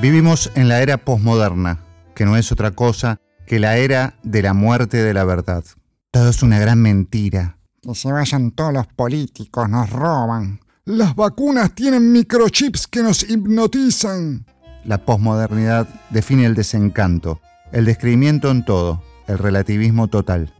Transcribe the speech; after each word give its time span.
Vivimos 0.00 0.50
en 0.54 0.70
la 0.70 0.80
era 0.80 0.96
posmoderna, 0.96 1.78
que 2.14 2.24
no 2.24 2.38
es 2.38 2.50
otra 2.52 2.70
cosa 2.70 3.20
que 3.46 3.58
la 3.58 3.76
era 3.76 4.14
de 4.22 4.40
la 4.40 4.54
muerte 4.54 4.96
de 5.02 5.12
la 5.12 5.24
verdad. 5.24 5.62
Todo 6.10 6.30
es 6.30 6.42
una 6.42 6.58
gran 6.58 6.80
mentira. 6.80 7.58
Que 7.82 7.94
se 7.94 8.10
vayan 8.10 8.50
todos 8.52 8.72
los 8.72 8.86
políticos, 8.86 9.68
nos 9.68 9.90
roban. 9.90 10.60
Las 10.86 11.14
vacunas 11.14 11.74
tienen 11.74 12.12
microchips 12.12 12.86
que 12.86 13.02
nos 13.02 13.28
hipnotizan. 13.28 14.46
La 14.86 15.04
posmodernidad 15.04 15.86
define 16.08 16.46
el 16.46 16.54
desencanto, 16.54 17.42
el 17.70 17.84
descreimiento 17.84 18.50
en 18.50 18.64
todo, 18.64 19.02
el 19.26 19.36
relativismo 19.36 20.08
total. 20.08 20.54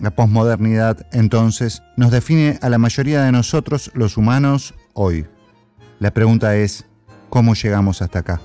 La 0.00 0.10
posmodernidad, 0.16 1.06
entonces, 1.12 1.84
nos 1.96 2.10
define 2.10 2.58
a 2.60 2.68
la 2.68 2.78
mayoría 2.78 3.22
de 3.22 3.30
nosotros, 3.30 3.92
los 3.94 4.16
humanos, 4.16 4.74
hoy. 4.94 5.26
La 6.00 6.10
pregunta 6.10 6.56
es, 6.56 6.86
¿cómo 7.28 7.54
llegamos 7.54 8.02
hasta 8.02 8.18
acá? 8.18 8.40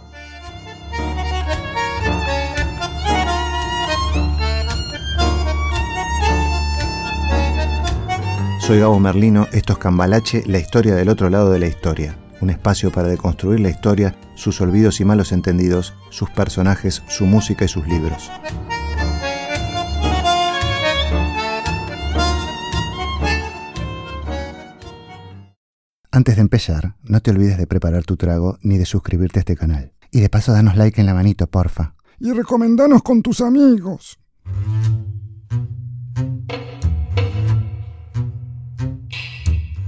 Soy 8.66 8.80
Gabo 8.80 9.00
Merlino, 9.00 9.46
esto 9.52 9.74
es 9.74 9.80
Cambalache, 9.80 10.42
la 10.48 10.58
historia 10.58 10.96
del 10.96 11.10
otro 11.10 11.30
lado 11.30 11.52
de 11.52 11.60
la 11.60 11.68
historia. 11.68 12.18
Un 12.42 12.50
espacio 12.50 12.91
para 12.91 13.08
deconstruir 13.08 13.60
la 13.60 13.70
historia, 13.70 14.16
sus 14.34 14.60
olvidos 14.60 15.00
y 15.00 15.05
malos 15.05 15.32
entendidos, 15.32 15.94
sus 16.10 16.32
personajes, 16.32 17.04
su 17.08 17.28
música 17.28 17.66
y 17.66 17.68
sus 17.68 17.88
libros. 17.88 18.32
Antes 26.10 26.36
de 26.36 26.41
empezar, 26.41 26.96
no 27.04 27.20
te 27.20 27.30
olvides 27.30 27.60
de 27.60 27.68
preparar 27.68 28.04
tu 28.04 28.18
trago 28.18 28.58
ni 28.63 28.80
de 28.80 28.88
suscribirte 28.88 29.38
a 29.38 29.41
este 29.41 29.55
canal. 29.55 29.94
Y 30.10 30.22
de 30.22 30.29
paso 30.29 30.54
danos 30.54 30.76
like 30.76 31.00
en 31.00 31.05
la 31.05 31.13
manito, 31.13 31.46
porfa. 31.46 31.94
Y 32.20 32.32
recomendanos 32.32 33.04
con 33.04 33.22
tus 33.22 33.41
amigos. 33.41 34.18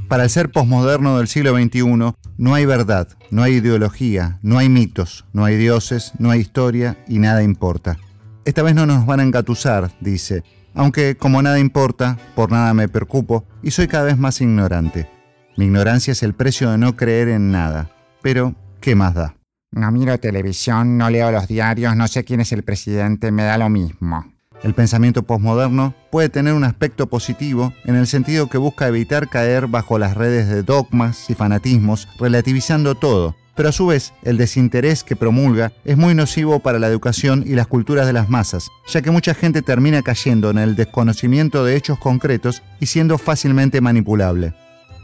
Para 0.07 0.23
el 0.23 0.29
ser 0.29 0.51
posmoderno 0.51 1.17
del 1.17 1.27
siglo 1.27 1.53
XXI, 1.53 2.13
no 2.37 2.55
hay 2.55 2.65
verdad, 2.65 3.09
no 3.29 3.43
hay 3.43 3.55
ideología, 3.55 4.39
no 4.41 4.57
hay 4.57 4.69
mitos, 4.69 5.25
no 5.33 5.43
hay 5.43 5.57
dioses, 5.57 6.13
no 6.17 6.31
hay 6.31 6.39
historia 6.39 6.97
y 7.09 7.19
nada 7.19 7.43
importa. 7.43 7.97
Esta 8.45 8.63
vez 8.63 8.73
no 8.73 8.85
nos 8.85 9.05
van 9.05 9.19
a 9.19 9.23
engatusar, 9.23 9.91
dice, 9.99 10.43
aunque 10.73 11.17
como 11.17 11.41
nada 11.41 11.59
importa, 11.59 12.17
por 12.35 12.51
nada 12.51 12.73
me 12.73 12.87
preocupo 12.87 13.45
y 13.61 13.71
soy 13.71 13.89
cada 13.89 14.05
vez 14.05 14.17
más 14.17 14.39
ignorante. 14.39 15.09
Mi 15.57 15.65
ignorancia 15.65 16.13
es 16.13 16.23
el 16.23 16.33
precio 16.33 16.71
de 16.71 16.77
no 16.77 16.95
creer 16.95 17.27
en 17.27 17.51
nada. 17.51 17.89
Pero, 18.21 18.55
¿qué 18.79 18.95
más 18.95 19.13
da? 19.13 19.35
No 19.71 19.91
miro 19.91 20.17
televisión, 20.19 20.97
no 20.97 21.09
leo 21.09 21.31
los 21.31 21.49
diarios, 21.49 21.97
no 21.97 22.07
sé 22.07 22.23
quién 22.23 22.39
es 22.39 22.53
el 22.53 22.63
presidente, 22.63 23.31
me 23.31 23.43
da 23.43 23.57
lo 23.57 23.67
mismo. 23.69 24.36
El 24.63 24.73
pensamiento 24.73 25.23
posmoderno 25.23 25.93
puede 26.11 26.29
tener 26.29 26.53
un 26.53 26.63
aspecto 26.63 27.07
positivo 27.07 27.73
en 27.85 27.95
el 27.95 28.07
sentido 28.07 28.47
que 28.47 28.57
busca 28.57 28.87
evitar 28.87 29.29
caer 29.29 29.67
bajo 29.67 29.99
las 29.99 30.15
redes 30.15 30.49
de 30.49 30.63
dogmas 30.63 31.29
y 31.29 31.35
fanatismos, 31.35 32.07
relativizando 32.19 32.95
todo, 32.95 33.35
pero 33.55 33.69
a 33.69 33.71
su 33.71 33.87
vez 33.87 34.13
el 34.23 34.37
desinterés 34.37 35.03
que 35.03 35.15
promulga 35.15 35.73
es 35.83 35.97
muy 35.97 36.15
nocivo 36.15 36.59
para 36.59 36.79
la 36.79 36.87
educación 36.87 37.43
y 37.45 37.55
las 37.55 37.67
culturas 37.67 38.05
de 38.05 38.13
las 38.13 38.29
masas, 38.29 38.69
ya 38.87 39.01
que 39.01 39.11
mucha 39.11 39.33
gente 39.33 39.61
termina 39.61 40.01
cayendo 40.01 40.49
en 40.49 40.59
el 40.59 40.75
desconocimiento 40.75 41.65
de 41.65 41.75
hechos 41.75 41.99
concretos 41.99 42.61
y 42.79 42.85
siendo 42.85 43.17
fácilmente 43.17 43.81
manipulable. 43.81 44.53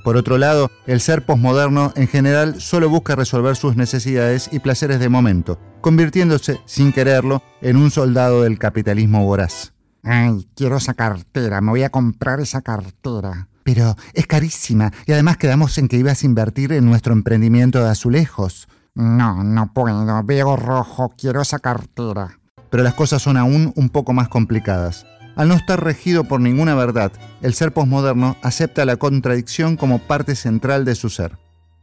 Por 0.04 0.18
otro 0.18 0.38
lado, 0.38 0.70
el 0.86 1.00
ser 1.00 1.26
posmoderno 1.26 1.94
en 1.96 2.08
general 2.08 2.60
solo 2.60 2.90
busca 2.90 3.16
resolver 3.16 3.56
sus 3.56 3.78
necesidades 3.78 4.50
y 4.52 4.60
placeres 4.60 5.00
de 5.00 5.08
momento, 5.08 5.58
convirtiéndose, 5.80 6.60
sin 6.66 6.92
quererlo, 6.92 7.42
en 7.62 7.78
un 7.78 7.90
soldado 7.90 8.44
del 8.44 8.60
capitalismo 8.60 9.24
voraz. 9.24 9.74
Ay, 10.04 10.46
quiero 10.56 10.76
esa 10.76 10.94
cartera, 10.94 11.62
me 11.62 11.72
voy 11.72 11.84
a 11.84 11.90
comprar 11.90 12.42
esa 12.42 12.62
cartera. 12.62 13.48
Pero 13.64 13.96
es 14.14 14.28
carísima 14.28 14.92
y 15.06 15.14
además 15.14 15.38
quedamos 15.38 15.78
en 15.78 15.88
que 15.88 15.96
ibas 15.96 16.22
a 16.22 16.26
invertir 16.26 16.74
en 16.74 16.86
nuestro 16.86 17.14
emprendimiento 17.14 17.82
de 17.82 17.90
azulejos. 17.90 18.68
No, 18.96 19.42
no 19.46 19.72
puedo, 19.72 20.22
veo 20.24 20.58
rojo, 20.58 21.14
quiero 21.18 21.42
esa 21.42 21.60
cartera. 21.60 22.40
Pero 22.70 22.84
las 22.84 22.94
cosas 22.94 23.22
son 23.22 23.38
aún 23.38 23.72
un 23.78 23.88
poco 23.90 24.12
más 24.12 24.28
complicadas. 24.28 25.06
Al 25.36 25.48
no 25.48 25.56
estar 25.56 25.84
regido 25.84 26.26
por 26.26 26.42
ninguna 26.42 26.76
verdad, 26.76 27.12
el 27.42 27.56
ser 27.56 27.74
posmoderno 27.74 28.38
acepta 28.44 28.86
la 28.86 28.98
contradicción 28.98 29.78
como 29.78 30.00
parte 30.00 30.36
central 30.36 30.86
de 30.86 30.94
su 30.94 31.10
ser. 31.10 31.40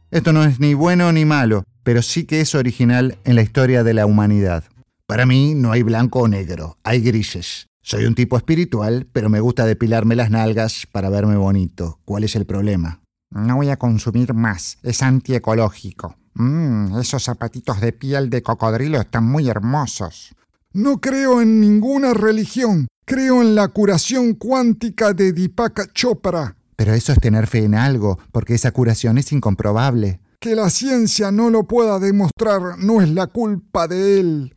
Esto 0.09 0.31
no 0.31 0.45
es 0.45 0.59
ni 0.59 0.73
bueno 0.73 1.11
ni 1.11 1.25
malo, 1.25 1.63
pero 1.83 2.01
sí 2.01 2.23
que 2.23 2.39
es 2.39 2.55
original 2.55 3.17
en 3.25 3.35
la 3.35 3.41
historia 3.41 3.83
de 3.83 3.93
la 3.93 4.05
humanidad. 4.05 4.63
Para 5.05 5.25
mí 5.25 5.53
no 5.53 5.73
hay 5.73 5.83
blanco 5.83 6.21
o 6.21 6.27
negro, 6.29 6.77
hay 6.83 7.01
grises. 7.01 7.67
Soy 7.83 8.05
un 8.05 8.15
tipo 8.15 8.37
espiritual, 8.37 9.07
pero 9.11 9.29
me 9.29 9.41
gusta 9.41 9.65
depilarme 9.65 10.15
las 10.15 10.29
nalgas 10.29 10.87
para 10.89 11.09
verme 11.09 11.35
bonito. 11.35 11.99
¿Cuál 12.05 12.23
es 12.23 12.35
el 12.37 12.45
problema? 12.45 13.01
No 13.31 13.57
voy 13.57 13.69
a 13.69 13.77
consumir 13.77 14.33
más, 14.33 14.77
es 14.83 15.01
antiecológico. 15.01 16.15
Mmm, 16.35 16.99
esos 16.99 17.23
zapatitos 17.23 17.81
de 17.81 17.91
piel 17.91 18.29
de 18.29 18.43
cocodrilo 18.43 19.01
están 19.01 19.25
muy 19.25 19.49
hermosos. 19.49 20.33
No 20.73 21.01
creo 21.01 21.41
en 21.41 21.59
ninguna 21.59 22.13
religión, 22.13 22.87
Creo 23.05 23.41
en 23.41 23.55
la 23.55 23.67
curación 23.67 24.35
cuántica 24.35 25.11
de 25.11 25.33
Deepak 25.33 25.91
Chopra. 25.91 26.55
Pero 26.77 26.93
eso 26.93 27.11
es 27.11 27.19
tener 27.19 27.45
fe 27.45 27.65
en 27.65 27.75
algo, 27.75 28.17
porque 28.31 28.53
esa 28.53 28.71
curación 28.71 29.17
es 29.17 29.33
incomprobable. 29.33 30.21
Que 30.39 30.55
la 30.55 30.69
ciencia 30.69 31.29
no 31.29 31.49
lo 31.49 31.65
pueda 31.65 31.99
demostrar 31.99 32.77
no 32.77 33.01
es 33.01 33.09
la 33.09 33.27
culpa 33.27 33.89
de 33.89 34.19
él. 34.21 34.55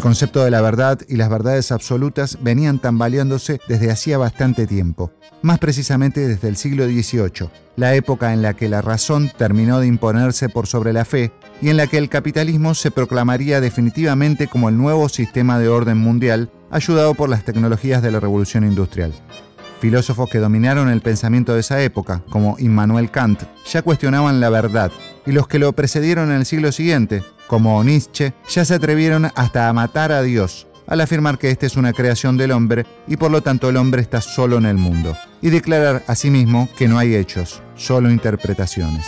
El 0.00 0.04
concepto 0.04 0.42
de 0.42 0.50
la 0.50 0.62
verdad 0.62 0.98
y 1.08 1.16
las 1.16 1.28
verdades 1.28 1.70
absolutas 1.70 2.38
venían 2.40 2.78
tambaleándose 2.78 3.60
desde 3.68 3.90
hacía 3.90 4.16
bastante 4.16 4.66
tiempo, 4.66 5.12
más 5.42 5.58
precisamente 5.58 6.26
desde 6.26 6.48
el 6.48 6.56
siglo 6.56 6.86
XVIII, 6.86 7.50
la 7.76 7.94
época 7.94 8.32
en 8.32 8.40
la 8.40 8.54
que 8.54 8.70
la 8.70 8.80
razón 8.80 9.30
terminó 9.36 9.78
de 9.78 9.88
imponerse 9.88 10.48
por 10.48 10.66
sobre 10.66 10.94
la 10.94 11.04
fe 11.04 11.32
y 11.60 11.68
en 11.68 11.76
la 11.76 11.86
que 11.86 11.98
el 11.98 12.08
capitalismo 12.08 12.74
se 12.74 12.90
proclamaría 12.90 13.60
definitivamente 13.60 14.46
como 14.46 14.70
el 14.70 14.78
nuevo 14.78 15.10
sistema 15.10 15.58
de 15.58 15.68
orden 15.68 15.98
mundial, 15.98 16.50
ayudado 16.70 17.12
por 17.12 17.28
las 17.28 17.44
tecnologías 17.44 18.00
de 18.00 18.10
la 18.10 18.20
revolución 18.20 18.64
industrial. 18.64 19.12
Filósofos 19.80 20.28
que 20.28 20.38
dominaron 20.38 20.90
el 20.90 21.00
pensamiento 21.00 21.54
de 21.54 21.60
esa 21.60 21.82
época, 21.82 22.22
como 22.28 22.56
Immanuel 22.58 23.10
Kant, 23.10 23.42
ya 23.66 23.80
cuestionaban 23.80 24.38
la 24.38 24.50
verdad, 24.50 24.92
y 25.24 25.32
los 25.32 25.48
que 25.48 25.58
lo 25.58 25.72
precedieron 25.72 26.30
en 26.30 26.36
el 26.36 26.46
siglo 26.46 26.70
siguiente, 26.70 27.22
como 27.46 27.82
Nietzsche, 27.82 28.34
ya 28.48 28.64
se 28.66 28.74
atrevieron 28.74 29.30
hasta 29.34 29.68
a 29.68 29.72
matar 29.72 30.12
a 30.12 30.22
Dios, 30.22 30.66
al 30.86 31.00
afirmar 31.00 31.38
que 31.38 31.50
esta 31.50 31.64
es 31.64 31.76
una 31.76 31.94
creación 31.94 32.36
del 32.36 32.52
hombre 32.52 32.84
y 33.06 33.16
por 33.16 33.30
lo 33.30 33.42
tanto 33.42 33.70
el 33.70 33.76
hombre 33.76 34.02
está 34.02 34.20
solo 34.20 34.58
en 34.58 34.66
el 34.66 34.76
mundo, 34.76 35.16
y 35.40 35.48
declarar 35.48 36.02
asimismo 36.06 36.68
que 36.76 36.86
no 36.86 36.98
hay 36.98 37.14
hechos, 37.14 37.62
solo 37.74 38.10
interpretaciones. 38.10 39.06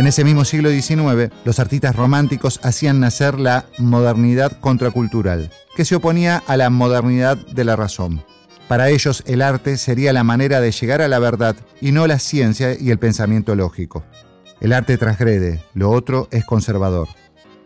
En 0.00 0.06
ese 0.06 0.24
mismo 0.24 0.46
siglo 0.46 0.70
XIX, 0.70 1.30
los 1.44 1.58
artistas 1.58 1.94
románticos 1.94 2.58
hacían 2.62 3.00
nacer 3.00 3.38
la 3.38 3.66
modernidad 3.76 4.58
contracultural, 4.58 5.50
que 5.76 5.84
se 5.84 5.94
oponía 5.94 6.42
a 6.46 6.56
la 6.56 6.70
modernidad 6.70 7.36
de 7.36 7.64
la 7.64 7.76
razón. 7.76 8.24
Para 8.66 8.88
ellos 8.88 9.22
el 9.26 9.42
arte 9.42 9.76
sería 9.76 10.14
la 10.14 10.24
manera 10.24 10.62
de 10.62 10.72
llegar 10.72 11.02
a 11.02 11.08
la 11.08 11.18
verdad 11.18 11.54
y 11.82 11.92
no 11.92 12.06
la 12.06 12.18
ciencia 12.18 12.74
y 12.80 12.90
el 12.90 12.98
pensamiento 12.98 13.54
lógico. 13.54 14.02
El 14.62 14.72
arte 14.72 14.96
transgrede, 14.96 15.62
lo 15.74 15.90
otro 15.90 16.28
es 16.30 16.46
conservador. 16.46 17.08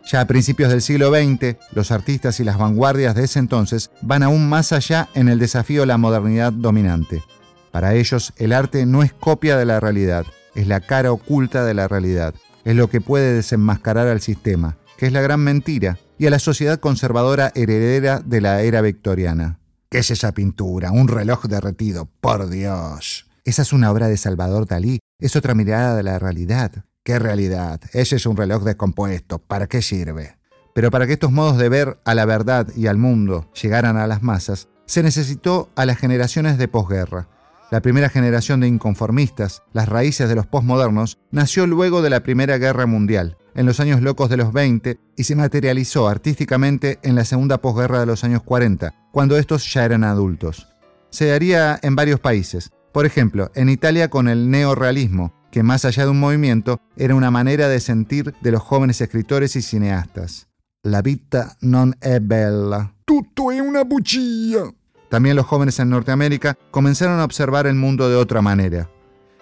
Ya 0.05 0.19
a 0.19 0.27
principios 0.27 0.71
del 0.71 0.81
siglo 0.81 1.11
XX, 1.11 1.55
los 1.71 1.89
artistas 1.91 2.41
y 2.41 2.43
las 2.43 2.57
vanguardias 2.57 3.15
de 3.15 3.23
ese 3.23 3.39
entonces 3.39 3.91
van 4.01 4.23
aún 4.23 4.49
más 4.49 4.73
allá 4.73 5.07
en 5.13 5.29
el 5.29 5.39
desafío 5.39 5.83
a 5.83 5.85
la 5.85 5.97
modernidad 5.97 6.51
dominante. 6.51 7.23
Para 7.71 7.93
ellos, 7.93 8.33
el 8.35 8.51
arte 8.51 8.85
no 8.85 9.03
es 9.03 9.13
copia 9.13 9.55
de 9.55 9.65
la 9.65 9.79
realidad, 9.79 10.25
es 10.55 10.67
la 10.67 10.79
cara 10.79 11.11
oculta 11.11 11.63
de 11.63 11.73
la 11.73 11.87
realidad, 11.87 12.33
es 12.63 12.75
lo 12.75 12.89
que 12.89 13.01
puede 13.01 13.33
desenmascarar 13.33 14.07
al 14.07 14.21
sistema, 14.21 14.77
que 14.97 15.05
es 15.05 15.13
la 15.13 15.21
gran 15.21 15.41
mentira, 15.41 15.99
y 16.17 16.25
a 16.25 16.29
la 16.29 16.39
sociedad 16.39 16.79
conservadora 16.79 17.51
heredera 17.55 18.19
de 18.19 18.41
la 18.41 18.61
era 18.61 18.81
victoriana. 18.81 19.59
¿Qué 19.89 19.99
es 19.99 20.11
esa 20.11 20.31
pintura? 20.31 20.91
Un 20.91 21.07
reloj 21.07 21.45
derretido, 21.45 22.09
por 22.21 22.49
Dios. 22.49 23.27
Esa 23.43 23.61
es 23.61 23.73
una 23.73 23.91
obra 23.91 24.07
de 24.07 24.17
Salvador 24.17 24.65
Dalí, 24.65 24.99
es 25.19 25.35
otra 25.35 25.53
mirada 25.53 25.95
de 25.95 26.03
la 26.03 26.17
realidad. 26.17 26.85
¿Qué 27.03 27.19
realidad? 27.19 27.79
Ese 27.93 28.15
es 28.15 28.25
un 28.25 28.35
reloj 28.35 28.63
descompuesto, 28.63 29.37
¿para 29.37 29.67
qué 29.67 29.83
sirve? 29.83 30.37
Pero 30.73 30.89
para 30.89 31.05
que 31.05 31.13
estos 31.13 31.31
modos 31.31 31.57
de 31.57 31.69
ver 31.69 31.99
a 32.03 32.15
la 32.15 32.25
verdad 32.25 32.67
y 32.75 32.87
al 32.87 32.97
mundo 32.97 33.49
llegaran 33.53 33.95
a 33.95 34.07
las 34.07 34.23
masas, 34.23 34.67
se 34.87 35.03
necesitó 35.03 35.69
a 35.75 35.85
las 35.85 35.97
generaciones 35.97 36.57
de 36.57 36.67
posguerra. 36.67 37.27
La 37.71 37.81
primera 37.81 38.09
generación 38.09 38.59
de 38.59 38.67
inconformistas, 38.67 39.63
las 39.73 39.89
raíces 39.89 40.29
de 40.29 40.35
los 40.35 40.45
posmodernos, 40.45 41.17
nació 41.31 41.65
luego 41.65 42.03
de 42.03 42.11
la 42.11 42.21
Primera 42.21 42.59
Guerra 42.59 42.85
Mundial, 42.85 43.37
en 43.55 43.65
los 43.65 43.79
años 43.79 44.01
locos 44.01 44.29
de 44.29 44.37
los 44.37 44.53
20 44.53 44.99
y 45.17 45.23
se 45.23 45.35
materializó 45.35 46.07
artísticamente 46.07 46.99
en 47.01 47.15
la 47.15 47.25
segunda 47.25 47.61
posguerra 47.61 47.99
de 47.99 48.05
los 48.05 48.23
años 48.23 48.43
40, 48.43 48.93
cuando 49.11 49.37
estos 49.37 49.73
ya 49.73 49.83
eran 49.83 50.03
adultos. 50.03 50.67
Se 51.09 51.25
daría 51.25 51.79
en 51.81 51.95
varios 51.95 52.19
países, 52.19 52.71
por 52.91 53.05
ejemplo, 53.05 53.51
en 53.55 53.69
Italia 53.69 54.09
con 54.09 54.27
el 54.27 54.51
neorealismo, 54.51 55.33
que 55.51 55.63
más 55.63 55.85
allá 55.85 56.03
de 56.03 56.11
un 56.11 56.19
movimiento, 56.19 56.79
era 56.97 57.15
una 57.15 57.31
manera 57.31 57.67
de 57.67 57.79
sentir 57.79 58.35
de 58.41 58.51
los 58.51 58.61
jóvenes 58.61 59.01
escritores 59.01 59.55
y 59.55 59.61
cineastas. 59.61 60.47
La 60.83 61.01
vita 61.01 61.57
non 61.61 61.95
è 61.99 62.19
bella. 62.19 62.93
Tutto 63.03 63.49
è 63.49 63.59
una 63.59 63.83
bugia. 63.83 64.71
También 65.09 65.35
los 65.35 65.45
jóvenes 65.45 65.79
en 65.79 65.89
Norteamérica 65.89 66.57
comenzaron 66.71 67.19
a 67.19 67.25
observar 67.25 67.67
el 67.67 67.75
mundo 67.75 68.09
de 68.09 68.15
otra 68.15 68.41
manera. 68.41 68.89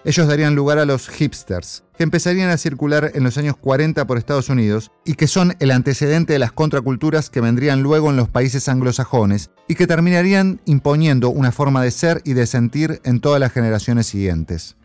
Ellos 0.06 0.28
darían 0.28 0.54
lugar 0.54 0.78
a 0.78 0.84
los 0.84 1.08
hipsters, 1.08 1.82
que 1.96 2.02
empezarían 2.02 2.50
a 2.50 2.58
circular 2.58 3.12
en 3.14 3.24
los 3.24 3.38
años 3.38 3.56
40 3.56 4.06
por 4.06 4.18
Estados 4.18 4.50
Unidos 4.50 4.90
y 5.06 5.14
que 5.14 5.26
son 5.26 5.56
el 5.60 5.70
antecedente 5.70 6.34
de 6.34 6.38
las 6.38 6.52
contraculturas 6.52 7.30
que 7.30 7.40
vendrían 7.40 7.82
luego 7.82 8.10
en 8.10 8.16
los 8.16 8.28
países 8.28 8.68
anglosajones 8.68 9.50
y 9.66 9.76
que 9.76 9.86
terminarían 9.86 10.60
imponiendo 10.66 11.30
una 11.30 11.52
forma 11.52 11.82
de 11.82 11.90
ser 11.90 12.20
y 12.24 12.34
de 12.34 12.46
sentir 12.46 13.00
en 13.04 13.20
todas 13.20 13.40
las 13.40 13.52
generaciones 13.52 14.06
siguientes. 14.06 14.76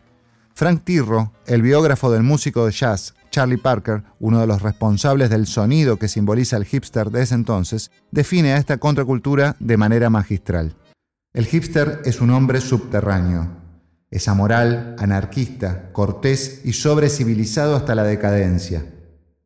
Frank 0.54 0.84
Tirro, 0.84 1.32
el 1.46 1.60
biógrafo 1.60 2.10
del 2.10 2.22
músico 2.22 2.64
de 2.64 2.72
jazz 2.72 3.14
Charlie 3.30 3.56
Parker, 3.56 4.02
uno 4.18 4.40
de 4.40 4.46
los 4.46 4.62
responsables 4.62 5.30
del 5.30 5.46
sonido 5.46 5.96
que 5.96 6.08
simboliza 6.08 6.56
el 6.56 6.64
hipster 6.64 7.10
de 7.10 7.22
ese 7.22 7.34
entonces, 7.34 7.90
define 8.10 8.52
a 8.52 8.58
esta 8.58 8.78
contracultura 8.78 9.56
de 9.60 9.76
manera 9.76 10.10
magistral. 10.10 10.76
El 11.32 11.46
hipster 11.46 12.02
es 12.04 12.20
un 12.20 12.30
hombre 12.30 12.60
subterráneo. 12.60 13.48
Es 14.10 14.26
amoral, 14.26 14.96
anarquista, 14.98 15.92
cortés 15.92 16.62
y 16.64 16.72
sobrescivilizado 16.72 17.76
hasta 17.76 17.94
la 17.94 18.02
decadencia. 18.02 18.84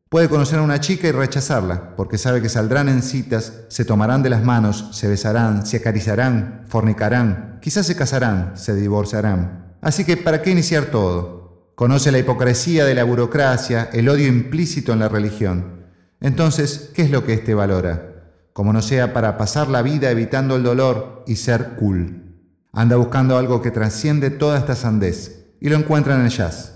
Puede 0.09 0.29
conocer 0.29 0.59
a 0.59 0.63
una 0.63 0.79
chica 0.79 1.07
y 1.07 1.11
rechazarla, 1.11 1.95
porque 1.95 2.17
sabe 2.17 2.41
que 2.41 2.49
saldrán 2.49 2.89
en 2.89 3.03
citas, 3.03 3.65
se 3.67 3.85
tomarán 3.85 4.23
de 4.23 4.29
las 4.31 4.43
manos, 4.43 4.89
se 4.93 5.07
besarán, 5.07 5.65
se 5.65 5.77
acariciarán, 5.77 6.63
fornicarán, 6.67 7.59
quizás 7.61 7.85
se 7.85 7.95
casarán, 7.95 8.57
se 8.57 8.73
divorciarán. 8.75 9.75
Así 9.81 10.03
que, 10.03 10.17
¿para 10.17 10.41
qué 10.41 10.49
iniciar 10.49 10.85
todo? 10.85 11.44
Conoce 11.75 12.11
la 12.11 12.19
hipocresía 12.19 12.85
de 12.85 12.95
la 12.95 13.03
burocracia, 13.03 13.89
el 13.93 14.09
odio 14.09 14.27
implícito 14.27 14.93
en 14.93 14.99
la 14.99 15.09
religión. 15.09 15.85
Entonces, 16.19 16.91
¿qué 16.95 17.03
es 17.03 17.11
lo 17.11 17.25
que 17.25 17.33
éste 17.33 17.53
valora? 17.53 18.15
como 18.55 18.71
no 18.71 18.81
sea 18.81 19.11
para 19.11 19.37
pasar 19.37 19.67
la 19.67 19.81
vida 19.81 20.09
evitando 20.09 20.55
el 20.55 20.63
dolor 20.63 21.25
y 21.27 21.35
ser 21.35 21.71
cool. 21.75 22.37
Anda 22.71 22.95
buscando 22.95 23.37
algo 23.37 23.61
que 23.61 23.69
trasciende 23.69 24.29
toda 24.29 24.57
esta 24.57 24.77
sandez 24.77 25.47
y 25.59 25.67
lo 25.67 25.75
encuentra 25.75 26.15
en 26.15 26.21
el 26.21 26.29
jazz. 26.29 26.74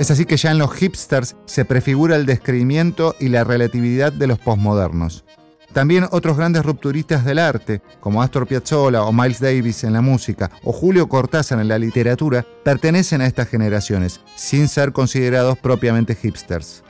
Es 0.00 0.10
así 0.10 0.24
que 0.24 0.38
ya 0.38 0.50
en 0.50 0.56
los 0.56 0.72
hipsters 0.72 1.36
se 1.44 1.66
prefigura 1.66 2.16
el 2.16 2.24
descreimiento 2.24 3.14
y 3.20 3.28
la 3.28 3.44
relatividad 3.44 4.10
de 4.10 4.28
los 4.28 4.38
posmodernos. 4.38 5.26
También 5.74 6.06
otros 6.10 6.38
grandes 6.38 6.64
rupturistas 6.64 7.22
del 7.26 7.38
arte, 7.38 7.82
como 8.00 8.22
Astor 8.22 8.46
Piazzolla 8.46 9.02
o 9.02 9.12
Miles 9.12 9.40
Davis 9.40 9.84
en 9.84 9.92
la 9.92 10.00
música 10.00 10.50
o 10.64 10.72
Julio 10.72 11.06
Cortázar 11.06 11.60
en 11.60 11.68
la 11.68 11.78
literatura, 11.78 12.46
pertenecen 12.64 13.20
a 13.20 13.26
estas 13.26 13.48
generaciones, 13.48 14.22
sin 14.36 14.68
ser 14.68 14.92
considerados 14.92 15.58
propiamente 15.58 16.14
hipsters. 16.14 16.82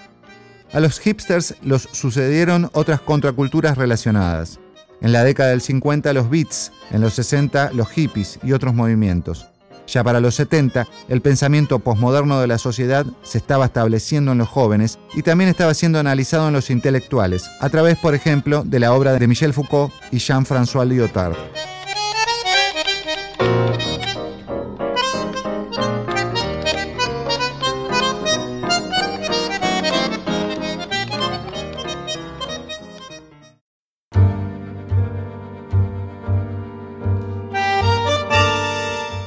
A 0.72 0.78
los 0.78 1.00
hipsters 1.00 1.56
los 1.62 1.88
sucedieron 1.90 2.70
otras 2.74 3.00
contraculturas 3.00 3.76
relacionadas. 3.76 4.60
En 5.00 5.12
la 5.12 5.24
década 5.24 5.50
del 5.50 5.62
50 5.62 6.12
los 6.12 6.30
beats, 6.30 6.70
en 6.92 7.00
los 7.00 7.14
60 7.14 7.72
los 7.72 7.88
hippies 7.88 8.38
y 8.44 8.52
otros 8.52 8.72
movimientos. 8.72 9.50
Ya 9.92 10.04
para 10.04 10.20
los 10.20 10.37
70, 10.37 10.87
el 11.08 11.20
pensamiento 11.20 11.81
posmoderno 11.81 12.40
de 12.40 12.46
la 12.46 12.58
sociedad 12.58 13.04
se 13.22 13.38
estaba 13.38 13.64
estableciendo 13.66 14.32
en 14.32 14.38
los 14.38 14.48
jóvenes 14.48 15.00
y 15.14 15.22
también 15.22 15.50
estaba 15.50 15.75
siendo 15.75 15.98
analizado 15.98 16.46
en 16.46 16.54
los 16.54 16.70
intelectuales, 16.70 17.50
a 17.60 17.69
través, 17.70 17.98
por 17.98 18.14
ejemplo, 18.14 18.62
de 18.64 18.78
la 18.78 18.92
obra 18.92 19.14
de 19.14 19.26
Michel 19.26 19.52
Foucault 19.52 19.92
y 20.12 20.19
Jean-François 20.19 20.87
Lyotard. 20.87 21.34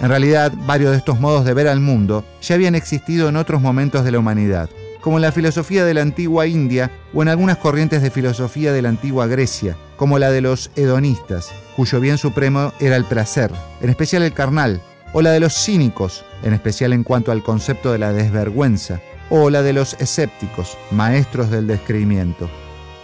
En 0.04 0.10
realidad, 0.10 0.52
varios 0.68 0.92
de 0.92 0.98
estos 0.98 1.22
modos 1.22 1.46
de 1.46 1.54
ver 1.54 1.70
al 1.70 1.80
mundo 1.80 2.26
ya 2.42 2.56
habían 2.56 2.76
existido 2.76 3.30
en 3.30 3.38
otros 3.38 3.62
momentos 3.62 4.04
de 4.04 4.12
la 4.12 4.20
humanidad, 4.20 4.70
como 5.00 5.18
en 5.18 5.22
la 5.22 5.32
filosofía 5.32 5.86
de 5.86 5.94
la 5.94 6.02
antigua 6.02 6.46
India 6.46 6.92
o 7.14 7.22
en 7.22 7.30
algunas 7.30 7.56
corrientes 7.56 8.02
de 8.02 8.12
filosofía 8.12 8.74
de 8.74 8.82
la 8.82 8.90
antigua 8.90 9.28
Grecia, 9.28 9.78
como 9.96 10.20
la 10.20 10.30
de 10.30 10.42
los 10.42 10.72
hedonistas, 10.76 11.54
cuyo 11.78 12.02
bien 12.02 12.18
supremo 12.18 12.74
era 12.82 12.98
el 12.98 13.06
placer, 13.06 13.50
en 13.80 13.90
especial 13.90 14.24
el 14.24 14.34
carnal, 14.34 14.82
o 15.14 15.22
la 15.22 15.32
de 15.32 15.40
los 15.40 15.54
cínicos, 15.54 16.26
en 16.44 16.52
especial 16.52 16.92
en 16.92 17.06
cuanto 17.06 17.32
al 17.32 17.42
concepto 17.42 17.94
de 17.94 18.00
la 18.00 18.12
desvergüenza, 18.12 19.00
o 19.30 19.50
la 19.50 19.62
de 19.62 19.72
los 19.72 19.94
escépticos, 20.02 20.78
maestros 20.92 21.50
del 21.50 21.66
descreimiento. 21.66 22.50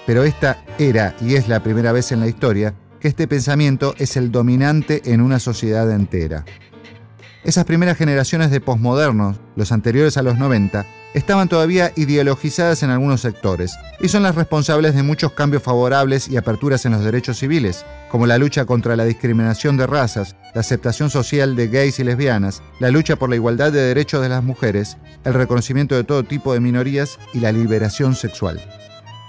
Pero 0.05 0.25
esta 0.25 0.65
era 0.77 1.15
y 1.21 1.35
es 1.35 1.47
la 1.47 1.63
primera 1.63 1.93
vez 1.93 2.11
en 2.11 2.19
la 2.19 2.27
historia 2.27 2.73
que 2.99 3.07
este 3.07 3.29
pensamiento 3.29 3.95
es 3.97 4.17
el 4.17 4.33
dominante 4.33 5.01
en 5.05 5.21
una 5.21 5.39
sociedad 5.39 5.89
entera. 5.91 6.43
Esas 7.43 7.63
primeras 7.63 7.97
generaciones 7.97 8.51
de 8.51 8.59
posmodernos, 8.59 9.37
los 9.55 9.71
anteriores 9.71 10.17
a 10.17 10.23
los 10.23 10.37
90, 10.37 10.85
estaban 11.13 11.47
todavía 11.47 11.93
ideologizadas 11.95 12.83
en 12.83 12.89
algunos 12.89 13.21
sectores 13.21 13.77
y 14.01 14.09
son 14.09 14.23
las 14.23 14.35
responsables 14.35 14.93
de 14.93 15.03
muchos 15.03 15.31
cambios 15.31 15.63
favorables 15.63 16.27
y 16.27 16.35
aperturas 16.35 16.85
en 16.85 16.91
los 16.91 17.03
derechos 17.03 17.37
civiles, 17.37 17.85
como 18.11 18.27
la 18.27 18.37
lucha 18.37 18.65
contra 18.65 18.97
la 18.97 19.05
discriminación 19.05 19.77
de 19.77 19.87
razas, 19.87 20.35
la 20.53 20.59
aceptación 20.59 21.09
social 21.09 21.55
de 21.55 21.69
gays 21.69 21.99
y 21.99 22.03
lesbianas, 22.03 22.61
la 22.79 22.91
lucha 22.91 23.15
por 23.15 23.29
la 23.29 23.37
igualdad 23.37 23.71
de 23.71 23.81
derechos 23.81 24.21
de 24.21 24.29
las 24.29 24.43
mujeres, 24.43 24.97
el 25.23 25.33
reconocimiento 25.33 25.95
de 25.95 26.03
todo 26.03 26.23
tipo 26.23 26.53
de 26.53 26.59
minorías 26.59 27.19
y 27.33 27.39
la 27.39 27.53
liberación 27.53 28.15
sexual. 28.15 28.59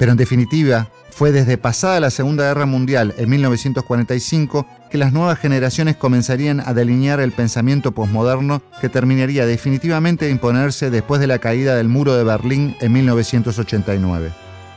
Pero 0.01 0.11
en 0.11 0.19
definitiva, 0.19 0.91
fue 1.20 1.32
desde 1.32 1.58
pasada 1.58 2.00
la 2.00 2.08
Segunda 2.08 2.44
Guerra 2.44 2.64
Mundial, 2.64 3.12
en 3.19 3.28
1945, 3.28 4.67
que 4.91 4.96
las 4.96 5.12
nuevas 5.12 5.39
generaciones 5.39 5.96
comenzarían 5.96 6.60
a 6.60 6.72
delinear 6.72 7.20
el 7.20 7.32
pensamiento 7.32 7.93
posmoderno 7.93 8.62
que 8.81 8.89
terminaría 8.89 9.44
definitivamente 9.44 10.24
de 10.24 10.31
imponerse 10.31 10.89
después 10.89 11.20
de 11.20 11.27
la 11.27 11.39
caída 11.39 11.77
del 11.77 11.91
muro 11.91 12.17
de 12.17 12.24
Berlín 12.24 12.74
en 12.81 12.93
1989. 12.93 14.32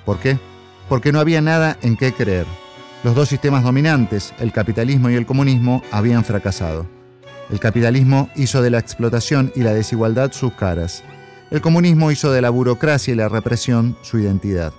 ¿Por 0.05 0.19
qué? 0.19 0.37
Porque 0.89 1.13
no 1.13 1.21
había 1.21 1.39
nada 1.39 1.77
en 1.81 1.95
qué 1.95 2.11
creer. 2.11 2.45
Los 3.05 3.15
dos 3.15 3.29
sistemas 3.29 3.63
dominantes, 3.63 4.33
el 4.37 4.51
capitalismo 4.51 5.09
y 5.09 5.15
el 5.15 5.25
comunismo, 5.25 5.81
habían 5.91 6.25
fracasado. 6.25 6.85
El 7.51 7.61
capitalismo 7.61 8.29
hizo 8.35 8.61
de 8.61 8.69
la 8.69 8.79
explotación 8.79 9.53
y 9.55 9.61
la 9.61 9.73
desigualdad 9.73 10.33
sus 10.33 10.51
caras. 10.51 11.05
El 11.51 11.61
comunismo 11.61 12.11
hizo 12.11 12.33
de 12.33 12.41
la 12.41 12.49
burocracia 12.49 13.13
y 13.13 13.15
la 13.15 13.29
represión 13.29 13.95
su 14.01 14.19
identidad. 14.19 14.73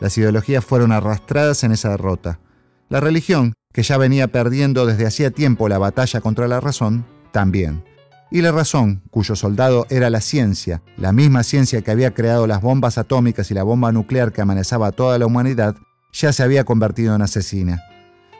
Las 0.00 0.16
ideologías 0.18 0.64
fueron 0.64 0.92
arrastradas 0.92 1.64
en 1.64 1.72
esa 1.72 1.90
derrota. 1.90 2.38
La 2.88 3.00
religión, 3.00 3.54
que 3.72 3.82
ya 3.82 3.98
venía 3.98 4.28
perdiendo 4.28 4.86
desde 4.86 5.06
hacía 5.06 5.30
tiempo 5.30 5.68
la 5.68 5.78
batalla 5.78 6.20
contra 6.20 6.48
la 6.48 6.60
razón, 6.60 7.04
también. 7.32 7.84
Y 8.30 8.42
la 8.42 8.52
razón, 8.52 9.02
cuyo 9.10 9.36
soldado 9.36 9.86
era 9.88 10.10
la 10.10 10.20
ciencia, 10.20 10.82
la 10.96 11.12
misma 11.12 11.42
ciencia 11.42 11.82
que 11.82 11.90
había 11.90 12.12
creado 12.12 12.46
las 12.46 12.60
bombas 12.60 12.98
atómicas 12.98 13.50
y 13.50 13.54
la 13.54 13.62
bomba 13.62 13.92
nuclear 13.92 14.32
que 14.32 14.40
amenazaba 14.40 14.88
a 14.88 14.92
toda 14.92 15.18
la 15.18 15.26
humanidad, 15.26 15.76
ya 16.12 16.32
se 16.32 16.42
había 16.42 16.64
convertido 16.64 17.14
en 17.14 17.22
asesina. 17.22 17.82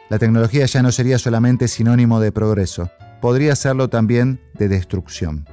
La 0.09 0.19
tecnología 0.19 0.65
ya 0.65 0.81
no 0.81 0.91
sería 0.91 1.19
solamente 1.19 1.67
sinónimo 1.67 2.19
de 2.19 2.31
progreso, 2.31 2.89
podría 3.21 3.55
serlo 3.55 3.89
también 3.89 4.41
de 4.55 4.67
destrucción. 4.67 5.47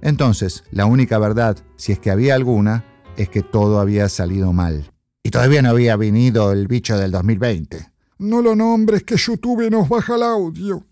Entonces, 0.00 0.64
la 0.70 0.86
única 0.86 1.18
verdad, 1.18 1.56
si 1.76 1.92
es 1.92 1.98
que 1.98 2.10
había 2.10 2.34
alguna, 2.34 2.84
es 3.16 3.28
que 3.28 3.42
todo 3.42 3.80
había 3.80 4.08
salido 4.08 4.52
mal. 4.52 4.90
Y 5.26 5.30
todavía 5.30 5.60
no 5.60 5.70
había 5.70 5.96
venido 5.96 6.52
el 6.52 6.68
bicho 6.68 6.96
del 6.96 7.10
2020. 7.10 7.84
No 8.18 8.42
lo 8.42 8.54
nombres 8.54 9.02
que 9.02 9.16
YouTube 9.16 9.68
nos 9.68 9.88
baja 9.88 10.14
el 10.14 10.22
audio. 10.22 10.84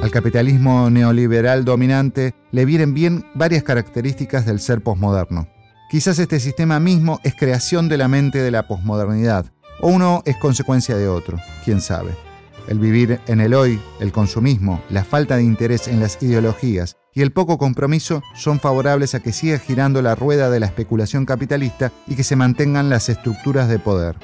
Al 0.00 0.10
capitalismo 0.12 0.88
neoliberal 0.88 1.64
dominante 1.64 2.36
le 2.52 2.64
vienen 2.64 2.94
bien 2.94 3.26
varias 3.34 3.64
características 3.64 4.46
del 4.46 4.60
ser 4.60 4.80
posmoderno. 4.80 5.48
Quizás 5.90 6.20
este 6.20 6.38
sistema 6.38 6.78
mismo 6.78 7.18
es 7.24 7.34
creación 7.34 7.88
de 7.88 7.98
la 7.98 8.06
mente 8.06 8.38
de 8.38 8.52
la 8.52 8.68
posmodernidad, 8.68 9.46
o 9.80 9.88
uno 9.88 10.22
es 10.24 10.36
consecuencia 10.36 10.96
de 10.96 11.08
otro, 11.08 11.36
quién 11.64 11.80
sabe. 11.80 12.29
El 12.70 12.78
vivir 12.78 13.20
en 13.26 13.40
el 13.40 13.52
hoy, 13.52 13.80
el 13.98 14.12
consumismo, 14.12 14.80
la 14.90 15.02
falta 15.02 15.36
de 15.36 15.42
interés 15.42 15.88
en 15.88 15.98
las 15.98 16.22
ideologías 16.22 16.96
y 17.12 17.22
el 17.22 17.32
poco 17.32 17.58
compromiso 17.58 18.22
son 18.36 18.60
favorables 18.60 19.16
a 19.16 19.20
que 19.20 19.32
siga 19.32 19.58
girando 19.58 20.02
la 20.02 20.14
rueda 20.14 20.50
de 20.50 20.60
la 20.60 20.66
especulación 20.66 21.26
capitalista 21.26 21.90
y 22.06 22.14
que 22.14 22.22
se 22.22 22.36
mantengan 22.36 22.88
las 22.88 23.08
estructuras 23.08 23.68
de 23.68 23.80
poder. 23.80 24.14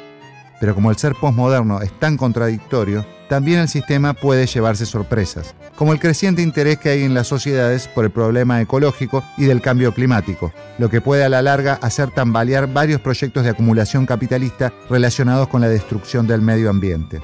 Pero 0.61 0.77
como 0.77 0.93
el 0.93 0.97
ser 0.97 1.17
posmoderno 1.21 1.81
es 1.81 1.91
tan 1.99 2.17
contradictorio, 2.17 3.05
también 3.29 3.59
el 3.59 3.69
sistema 3.69 4.15
puede 4.15 4.47
llevarse 4.47 4.87
sorpresas, 4.87 5.57
como 5.75 5.93
el 5.93 5.99
creciente 5.99 6.41
interés 6.41 6.79
que 6.79 6.91
hay 6.91 7.03
en 7.03 7.15
las 7.15 7.27
sociedades 7.27 7.89
por 7.89 8.05
el 8.05 8.13
problema 8.13 8.61
ecológico 8.61 9.25
y 9.37 9.47
del 9.47 9.61
cambio 9.61 9.93
climático, 9.93 10.53
lo 10.79 10.89
que 10.89 11.01
puede 11.01 11.25
a 11.25 11.29
la 11.29 11.43
larga 11.43 11.81
hacer 11.83 12.13
tambalear 12.13 12.73
varios 12.73 13.01
proyectos 13.01 13.43
de 13.43 13.51
acumulación 13.51 14.07
capitalista 14.07 14.73
relacionados 14.89 15.49
con 15.49 15.63
la 15.63 15.69
destrucción 15.69 16.29
del 16.29 16.43
medio 16.43 16.71
ambiente. 16.71 17.21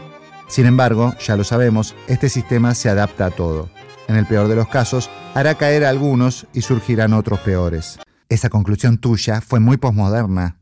Sin 0.53 0.67
embargo, 0.67 1.15
ya 1.19 1.35
lo 1.35 1.45
sabemos, 1.45 1.95
este 2.09 2.29
sistema 2.29 2.75
se 2.75 2.91
adapta 2.91 3.25
a 3.25 3.31
todo. 3.31 3.71
En 4.07 4.17
el 4.17 4.27
peor 4.27 4.49
de 4.49 4.55
los 4.55 4.69
casos, 4.69 5.09
hará 5.33 5.55
caer 5.55 5.83
a 5.83 5.89
algunos 5.89 6.47
y 6.53 6.61
surgirán 6.61 7.15
otros 7.15 7.41
peores. 7.41 7.99
Esa 8.29 8.51
conclusión 8.51 8.99
tuya 8.99 9.41
fue 9.41 9.61
muy 9.61 9.79
posmoderna. 9.79 10.59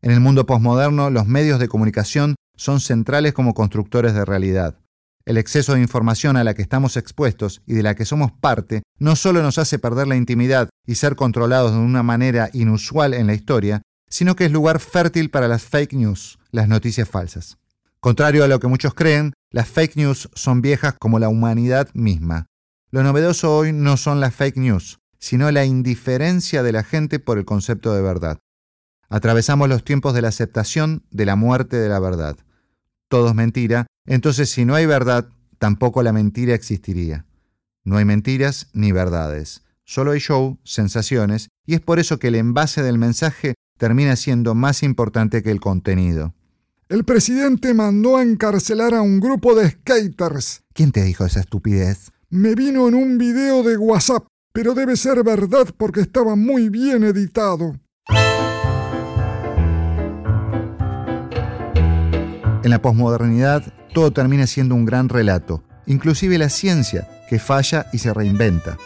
En 0.00 0.10
el 0.10 0.20
mundo 0.20 0.46
posmoderno, 0.46 1.10
los 1.10 1.26
medios 1.26 1.58
de 1.58 1.68
comunicación 1.68 2.36
son 2.56 2.80
centrales 2.80 3.34
como 3.34 3.52
constructores 3.52 4.14
de 4.14 4.24
realidad. 4.24 4.81
El 5.24 5.36
exceso 5.36 5.74
de 5.74 5.80
información 5.80 6.36
a 6.36 6.44
la 6.44 6.54
que 6.54 6.62
estamos 6.62 6.96
expuestos 6.96 7.62
y 7.66 7.74
de 7.74 7.82
la 7.82 7.94
que 7.94 8.04
somos 8.04 8.32
parte 8.32 8.82
no 8.98 9.14
solo 9.14 9.42
nos 9.42 9.58
hace 9.58 9.78
perder 9.78 10.08
la 10.08 10.16
intimidad 10.16 10.68
y 10.86 10.96
ser 10.96 11.14
controlados 11.14 11.72
de 11.72 11.78
una 11.78 12.02
manera 12.02 12.50
inusual 12.52 13.14
en 13.14 13.28
la 13.28 13.34
historia, 13.34 13.82
sino 14.08 14.34
que 14.34 14.46
es 14.46 14.52
lugar 14.52 14.80
fértil 14.80 15.30
para 15.30 15.48
las 15.48 15.62
fake 15.62 15.92
news, 15.92 16.38
las 16.50 16.68
noticias 16.68 17.08
falsas. 17.08 17.56
Contrario 18.00 18.42
a 18.42 18.48
lo 18.48 18.58
que 18.58 18.66
muchos 18.66 18.94
creen, 18.94 19.32
las 19.50 19.68
fake 19.68 19.96
news 19.96 20.28
son 20.34 20.60
viejas 20.60 20.94
como 20.98 21.20
la 21.20 21.28
humanidad 21.28 21.88
misma. 21.94 22.46
Lo 22.90 23.04
novedoso 23.04 23.56
hoy 23.56 23.72
no 23.72 23.96
son 23.96 24.20
las 24.20 24.34
fake 24.34 24.56
news, 24.56 24.98
sino 25.18 25.50
la 25.52 25.64
indiferencia 25.64 26.64
de 26.64 26.72
la 26.72 26.82
gente 26.82 27.20
por 27.20 27.38
el 27.38 27.44
concepto 27.44 27.94
de 27.94 28.02
verdad. 28.02 28.38
Atravesamos 29.08 29.68
los 29.68 29.84
tiempos 29.84 30.14
de 30.14 30.22
la 30.22 30.28
aceptación 30.28 31.04
de 31.10 31.26
la 31.26 31.36
muerte 31.36 31.76
de 31.76 31.88
la 31.88 32.00
verdad. 32.00 32.36
Todo 33.08 33.28
es 33.28 33.34
mentira, 33.34 33.86
entonces 34.06 34.50
si 34.50 34.64
no 34.64 34.74
hay 34.74 34.86
verdad, 34.86 35.28
tampoco 35.58 36.02
la 36.02 36.12
mentira 36.12 36.54
existiría. 36.54 37.26
No 37.84 37.96
hay 37.96 38.04
mentiras 38.04 38.68
ni 38.72 38.92
verdades, 38.92 39.62
solo 39.84 40.12
hay 40.12 40.20
show, 40.20 40.58
sensaciones, 40.64 41.48
y 41.66 41.74
es 41.74 41.80
por 41.80 41.98
eso 41.98 42.18
que 42.18 42.28
el 42.28 42.36
envase 42.36 42.82
del 42.82 42.98
mensaje 42.98 43.54
termina 43.78 44.16
siendo 44.16 44.54
más 44.54 44.82
importante 44.82 45.42
que 45.42 45.50
el 45.50 45.60
contenido. 45.60 46.34
El 46.88 47.04
presidente 47.04 47.74
mandó 47.74 48.16
a 48.18 48.22
encarcelar 48.22 48.94
a 48.94 49.02
un 49.02 49.18
grupo 49.18 49.54
de 49.54 49.70
skaters. 49.70 50.62
¿Quién 50.74 50.92
te 50.92 51.02
dijo 51.02 51.24
esa 51.24 51.40
estupidez? 51.40 52.12
Me 52.28 52.54
vino 52.54 52.86
en 52.86 52.94
un 52.94 53.18
video 53.18 53.62
de 53.62 53.76
WhatsApp, 53.76 54.26
pero 54.52 54.74
debe 54.74 54.96
ser 54.96 55.24
verdad 55.24 55.68
porque 55.76 56.00
estaba 56.00 56.36
muy 56.36 56.68
bien 56.68 57.02
editado. 57.04 57.80
En 62.62 62.70
la 62.70 62.80
posmodernidad, 62.80 63.72
todo 63.92 64.12
termina 64.12 64.46
siendo 64.46 64.74
un 64.74 64.84
gran 64.84 65.08
relato, 65.08 65.62
inclusive 65.86 66.38
la 66.38 66.48
ciencia, 66.48 67.08
que 67.28 67.38
falla 67.38 67.86
y 67.92 67.98
se 67.98 68.12
reinventa. 68.12 68.76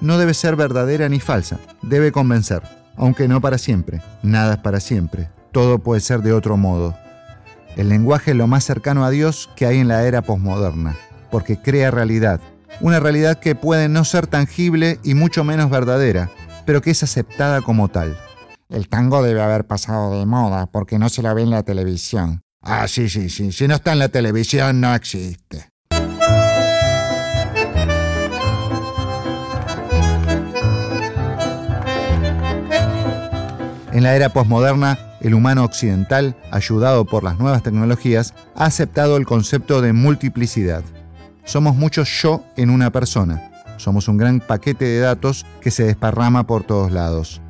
No 0.00 0.18
debe 0.18 0.34
ser 0.34 0.56
verdadera 0.56 1.08
ni 1.08 1.20
falsa, 1.20 1.58
debe 1.82 2.12
convencer, 2.12 2.62
aunque 2.96 3.28
no 3.28 3.40
para 3.40 3.58
siempre. 3.58 4.02
Nada 4.22 4.54
es 4.54 4.60
para 4.60 4.80
siempre, 4.80 5.30
todo 5.52 5.78
puede 5.78 6.00
ser 6.00 6.22
de 6.22 6.32
otro 6.32 6.56
modo. 6.56 6.96
El 7.76 7.88
lenguaje 7.88 8.30
es 8.30 8.36
lo 8.36 8.46
más 8.46 8.64
cercano 8.64 9.04
a 9.04 9.10
Dios 9.10 9.50
que 9.56 9.66
hay 9.66 9.78
en 9.78 9.88
la 9.88 10.04
era 10.04 10.22
posmoderna, 10.22 10.96
porque 11.30 11.60
crea 11.60 11.90
realidad, 11.90 12.40
una 12.80 13.00
realidad 13.00 13.38
que 13.38 13.54
puede 13.54 13.88
no 13.88 14.04
ser 14.04 14.26
tangible 14.26 14.98
y 15.02 15.14
mucho 15.14 15.44
menos 15.44 15.70
verdadera, 15.70 16.30
pero 16.64 16.82
que 16.82 16.90
es 16.90 17.02
aceptada 17.02 17.62
como 17.62 17.88
tal. 17.88 18.16
El 18.68 18.88
tango 18.88 19.22
debe 19.22 19.42
haber 19.42 19.66
pasado 19.66 20.18
de 20.18 20.26
moda 20.26 20.66
porque 20.66 20.98
no 20.98 21.08
se 21.08 21.22
la 21.22 21.32
ve 21.34 21.42
en 21.42 21.50
la 21.50 21.62
televisión. 21.62 22.42
Ah, 22.62 22.88
sí, 22.88 23.08
sí, 23.08 23.30
sí. 23.30 23.52
Si 23.52 23.68
no 23.68 23.76
está 23.76 23.92
en 23.92 24.00
la 24.00 24.08
televisión, 24.08 24.80
no 24.80 24.94
existe. 24.94 25.68
En 33.92 34.02
la 34.02 34.14
era 34.14 34.28
posmoderna, 34.28 34.98
el 35.22 35.32
humano 35.32 35.64
occidental, 35.64 36.36
ayudado 36.50 37.06
por 37.06 37.24
las 37.24 37.38
nuevas 37.38 37.62
tecnologías, 37.62 38.34
ha 38.54 38.66
aceptado 38.66 39.16
el 39.16 39.24
concepto 39.24 39.80
de 39.80 39.94
multiplicidad. 39.94 40.82
Somos 41.46 41.76
muchos 41.76 42.10
yo 42.20 42.44
en 42.56 42.68
una 42.68 42.90
persona. 42.90 43.50
Somos 43.78 44.08
un 44.08 44.18
gran 44.18 44.40
paquete 44.40 44.84
de 44.84 45.00
datos 45.00 45.46
que 45.62 45.70
se 45.70 45.84
desparrama 45.84 46.46
por 46.46 46.64
todos 46.64 46.92
lados. 46.92 47.40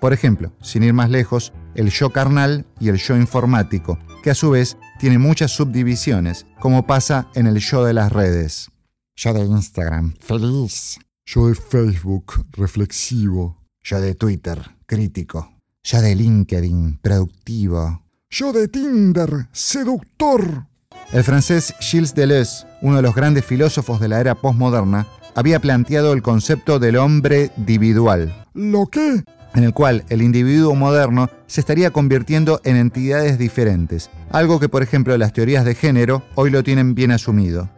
Por 0.00 0.12
ejemplo, 0.12 0.52
sin 0.60 0.82
ir 0.82 0.92
más 0.92 1.10
lejos, 1.10 1.52
el 1.76 1.90
yo 1.90 2.10
carnal 2.10 2.66
y 2.80 2.88
el 2.88 2.96
yo 2.96 3.16
informático, 3.16 3.98
que 4.22 4.30
a 4.30 4.34
su 4.34 4.50
vez 4.50 4.78
tiene 4.98 5.18
muchas 5.18 5.50
subdivisiones, 5.50 6.46
como 6.60 6.86
pasa 6.86 7.28
en 7.34 7.46
el 7.46 7.58
yo 7.58 7.84
de 7.84 7.92
las 7.92 8.10
redes. 8.10 8.70
Yo 9.16 9.34
de 9.34 9.44
Instagram, 9.44 10.14
feliz. 10.20 10.98
Yo 11.26 11.48
de 11.48 11.54
Facebook, 11.54 12.46
reflexivo. 12.52 13.58
Yo 13.82 14.00
de 14.00 14.14
Twitter, 14.14 14.60
crítico. 14.86 15.52
Yo 15.82 16.00
de 16.00 16.14
LinkedIn, 16.14 16.98
productivo. 17.02 18.02
Yo 18.30 18.52
de 18.52 18.68
Tinder, 18.68 19.48
seductor. 19.52 20.66
El 21.12 21.24
francés 21.24 21.74
Gilles 21.80 22.14
Deleuze, 22.14 22.66
uno 22.80 22.96
de 22.96 23.02
los 23.02 23.14
grandes 23.14 23.44
filósofos 23.44 24.00
de 24.00 24.08
la 24.08 24.20
era 24.20 24.34
postmoderna, 24.34 25.06
había 25.34 25.60
planteado 25.60 26.12
el 26.12 26.22
concepto 26.22 26.78
del 26.78 26.96
hombre 26.96 27.50
individual. 27.56 28.46
¿Lo 28.54 28.86
qué? 28.86 29.24
En 29.54 29.64
el 29.64 29.72
cual 29.72 30.04
el 30.08 30.22
individuo 30.22 30.74
moderno 30.74 31.30
se 31.46 31.60
estaría 31.60 31.90
convirtiendo 31.90 32.60
en 32.64 32.76
entidades 32.76 33.38
diferentes, 33.38 34.10
algo 34.30 34.58
que 34.60 34.68
por 34.68 34.82
ejemplo 34.82 35.16
las 35.18 35.32
teorías 35.32 35.64
de 35.64 35.74
género 35.74 36.22
hoy 36.34 36.50
lo 36.50 36.62
tienen 36.62 36.94
bien 36.94 37.10
asumido. 37.10 37.68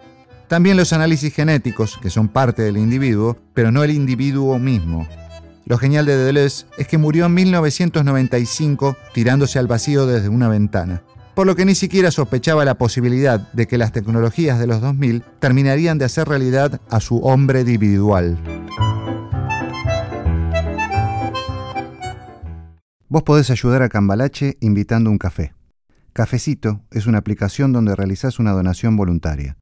También 0.49 0.77
los 0.77 0.93
análisis 0.93 1.35
genéticos, 1.35 1.99
que 2.01 2.11
son 2.11 2.29
parte 2.29 2.63
del 2.63 2.77
individuo, 2.77 3.37
pero 3.55 3.73
no 3.73 3.83
el 3.83 3.91
individuo 3.91 4.59
mismo. 4.59 5.09
Lo 5.67 5.79
genial 5.79 6.05
de 6.05 6.17
Deleuze 6.17 6.67
es 6.77 6.87
que 6.87 6.99
murió 6.99 7.27
en 7.27 7.35
1995 7.35 8.97
tirándose 9.15 9.59
al 9.59 9.67
vacío 9.67 10.07
desde 10.07 10.29
una 10.29 10.49
ventana, 10.49 11.03
por 11.35 11.47
lo 11.47 11.57
que 11.57 11.65
ni 11.65 11.75
siquiera 11.75 12.11
sospechaba 12.11 12.65
la 12.67 12.75
posibilidad 12.75 13.51
de 13.53 13.67
que 13.67 13.79
las 13.79 13.91
tecnologías 13.91 14.59
de 14.59 14.67
los 14.67 14.83
2000 14.83 15.25
terminarían 15.41 15.97
de 15.97 16.05
hacer 16.05 16.29
realidad 16.29 16.81
a 16.91 17.01
su 17.01 17.19
hombre 17.21 17.61
individual. 17.63 18.39
Vos 23.15 23.23
podés 23.23 23.49
ayudar 23.51 23.81
a 23.83 23.89
Cambalache 23.89 24.57
invitando 24.59 25.09
un 25.09 25.19
café. 25.19 25.55
Cafecito 26.13 26.81
es 26.91 27.07
una 27.07 27.19
aplicación 27.19 27.73
donde 27.73 27.95
realizás 27.95 28.41
una 28.41 28.51
donación 28.51 28.97
voluntaria. 28.97 29.57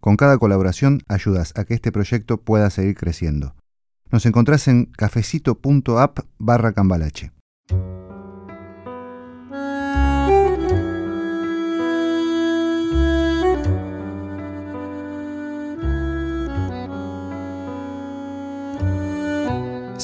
Con 0.00 0.16
cada 0.16 0.38
colaboración 0.38 1.02
ayudas 1.06 1.52
a 1.54 1.64
que 1.64 1.74
este 1.74 1.92
proyecto 1.92 2.38
pueda 2.38 2.68
seguir 2.68 2.96
creciendo. 2.96 3.54
Nos 4.10 4.26
encontrás 4.26 4.66
en 4.66 4.86
cafecito.app 4.86 6.18
barra 6.38 6.72
cambalache. 6.72 7.30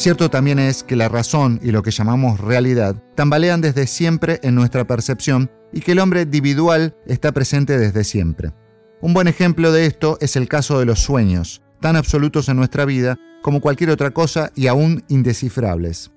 Cierto 0.03 0.31
también 0.31 0.59
es 0.59 0.83
que 0.83 0.97
la 0.97 1.09
razón 1.09 1.61
y 1.63 1.71
lo 1.71 1.85
que 1.85 1.93
llamamos 1.93 2.41
realidad 2.41 3.01
tambalean 3.15 3.61
desde 3.61 3.87
siempre 3.87 4.41
en 4.43 4.57
nuestra 4.57 4.85
percepción 4.85 5.49
y 5.73 5.79
que 5.79 5.93
el 5.93 6.01
hombre 6.01 6.23
individual 6.23 6.97
está 7.07 7.31
presente 7.31 7.79
desde 7.79 8.03
siempre. 8.03 8.53
Un 9.01 9.15
buen 9.15 9.29
ejemplo 9.29 9.71
de 9.71 9.87
esto 9.87 10.19
es 10.21 10.35
el 10.35 10.49
caso 10.49 10.81
de 10.81 10.87
los 10.87 10.99
sueños, 10.99 11.63
tan 11.79 11.95
absolutos 11.95 12.49
en 12.49 12.57
nuestra 12.57 12.85
vida 12.85 13.17
como 13.43 13.61
cualquier 13.61 13.91
otra 13.91 14.11
cosa 14.11 14.51
y 14.57 14.67
aún 14.67 15.05
indescifrables. 15.07 16.11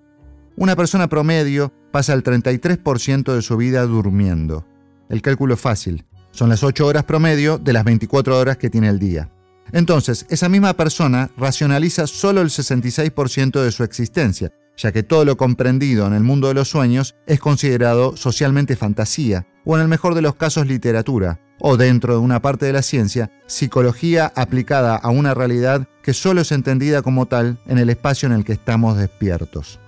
Una 0.58 0.75
persona 0.75 1.08
promedio 1.08 1.72
pasa 1.92 2.13
el 2.13 2.24
33% 2.24 3.36
de 3.36 3.42
su 3.44 3.56
vida 3.56 3.86
durmiendo. 3.86 4.65
El 5.10 5.22
cálculo 5.22 5.54
es 5.54 5.62
fácil, 5.62 6.06
son 6.32 6.50
las 6.50 6.63
8 6.63 6.88
horas 6.88 7.04
promedio 7.04 7.60
de 7.60 7.74
las 7.74 7.84
24 7.84 8.36
horas 8.36 8.58
que 8.58 8.72
tiene 8.72 8.89
el 8.89 8.98
día. 8.98 9.30
Entonces, 9.72 10.26
esa 10.30 10.50
misma 10.50 10.74
persona 10.74 11.30
racionaliza 11.38 12.08
solo 12.08 12.42
el 12.42 12.50
66% 12.50 13.62
de 13.62 13.72
su 13.72 13.84
existencia, 13.84 14.52
ya 14.78 14.92
que 14.92 15.04
todo 15.04 15.26
lo 15.26 15.38
comprendido 15.38 16.06
en 16.08 16.14
el 16.14 16.24
mundo 16.24 16.48
de 16.48 16.54
los 16.54 16.70
sueños 16.70 17.16
es 17.26 17.40
considerado 17.40 18.16
socialmente 18.18 18.76
fantasía, 18.76 19.48
o 19.64 19.76
en 19.76 19.82
el 19.82 19.88
mejor 19.88 20.16
de 20.16 20.22
los 20.22 20.36
casos 20.36 20.68
literatura, 20.68 21.40
o 21.60 21.78
dentro 21.78 22.14
de 22.14 22.20
una 22.20 22.42
parte 22.42 22.66
de 22.66 22.74
la 22.74 22.82
ciencia, 22.82 23.32
psicología 23.48 24.32
aplicada 24.36 24.96
a 24.96 25.10
una 25.10 25.34
realidad 25.34 25.88
que 26.04 26.14
solo 26.14 26.42
es 26.42 26.52
entendida 26.52 27.02
como 27.02 27.26
tal 27.26 27.58
en 27.66 27.78
el 27.78 27.90
espacio 27.90 28.28
en 28.28 28.34
el 28.34 28.44
que 28.44 28.54
estamos 28.54 28.98
despiertos. 28.98 29.80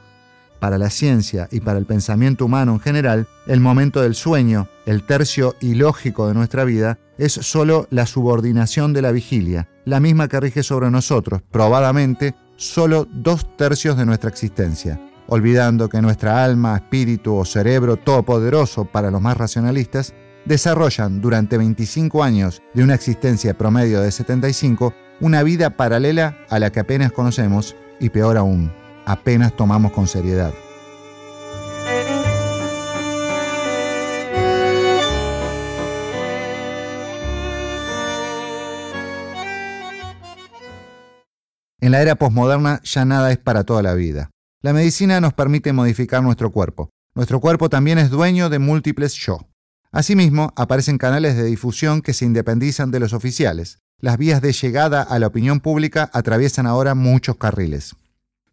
Para 0.60 0.78
la 0.78 0.90
ciencia 0.90 1.48
y 1.52 1.60
para 1.60 1.80
el 1.80 1.86
pensamiento 1.86 2.46
humano 2.46 2.74
en 2.74 2.80
general, 2.80 3.28
el 3.48 3.60
momento 3.60 4.02
del 4.02 4.16
sueño, 4.16 4.70
el 4.86 5.06
tercio 5.06 5.56
ilógico 5.62 6.28
de 6.28 6.34
nuestra 6.34 6.64
vida, 6.64 7.00
es 7.18 7.34
solo 7.34 7.88
la 7.90 8.06
subordinación 8.06 8.94
de 8.94 9.02
la 9.02 9.12
vigilia, 9.12 9.68
la 9.86 10.00
misma 10.00 10.28
que 10.28 10.40
rige 10.40 10.64
sobre 10.64 10.92
nosotros, 10.92 11.42
probadamente, 11.52 12.36
solo 12.56 13.08
dos 13.12 13.58
tercios 13.58 13.98
de 13.98 14.06
nuestra 14.06 14.30
existencia, 14.30 15.00
olvidando 15.28 15.90
que 15.90 16.02
nuestra 16.02 16.44
alma, 16.44 16.76
espíritu 16.76 17.36
o 17.36 17.46
cerebro 17.46 17.98
todopoderoso 17.98 18.86
para 18.86 19.12
los 19.12 19.22
más 19.22 19.38
racionalistas, 19.38 20.14
desarrollan 20.46 21.22
durante 21.22 21.58
25 21.58 22.24
años 22.24 22.62
de 22.74 22.84
una 22.84 22.96
existencia 22.96 23.58
promedio 23.58 24.02
de 24.02 24.12
75 24.12 24.94
una 25.20 25.44
vida 25.44 25.72
paralela 25.72 26.38
a 26.50 26.60
la 26.60 26.72
que 26.72 26.80
apenas 26.80 27.12
conocemos 27.12 27.76
y 28.00 28.10
peor 28.10 28.38
aún, 28.38 28.72
apenas 29.08 29.56
tomamos 29.56 29.94
con 29.94 30.06
seriedad. 30.06 30.54
En 41.80 41.92
la 41.92 42.02
era 42.02 42.16
posmoderna 42.16 42.82
ya 42.84 43.06
nada 43.06 43.32
es 43.32 43.38
para 43.38 43.64
toda 43.64 43.82
la 43.82 43.94
vida. 43.94 44.30
La 44.62 44.74
medicina 44.74 45.22
nos 45.22 45.34
permite 45.34 45.72
modificar 45.72 46.22
nuestro 46.22 46.52
cuerpo. 46.52 46.90
Nuestro 47.16 47.40
cuerpo 47.40 47.70
también 47.70 47.98
es 48.00 48.10
dueño 48.10 48.50
de 48.50 48.60
múltiples 48.60 49.14
yo. 49.14 49.40
Asimismo, 49.94 50.52
aparecen 50.58 50.98
canales 50.98 51.38
de 51.38 51.46
difusión 51.46 52.02
que 52.02 52.14
se 52.14 52.26
independizan 52.26 52.92
de 52.92 53.00
los 53.00 53.14
oficiales. 53.14 53.80
Las 54.02 54.18
vías 54.18 54.42
de 54.42 54.52
llegada 54.52 55.02
a 55.02 55.18
la 55.18 55.28
opinión 55.28 55.62
pública 55.62 56.10
atraviesan 56.14 56.68
ahora 56.68 56.94
muchos 56.94 57.38
carriles. 57.38 57.96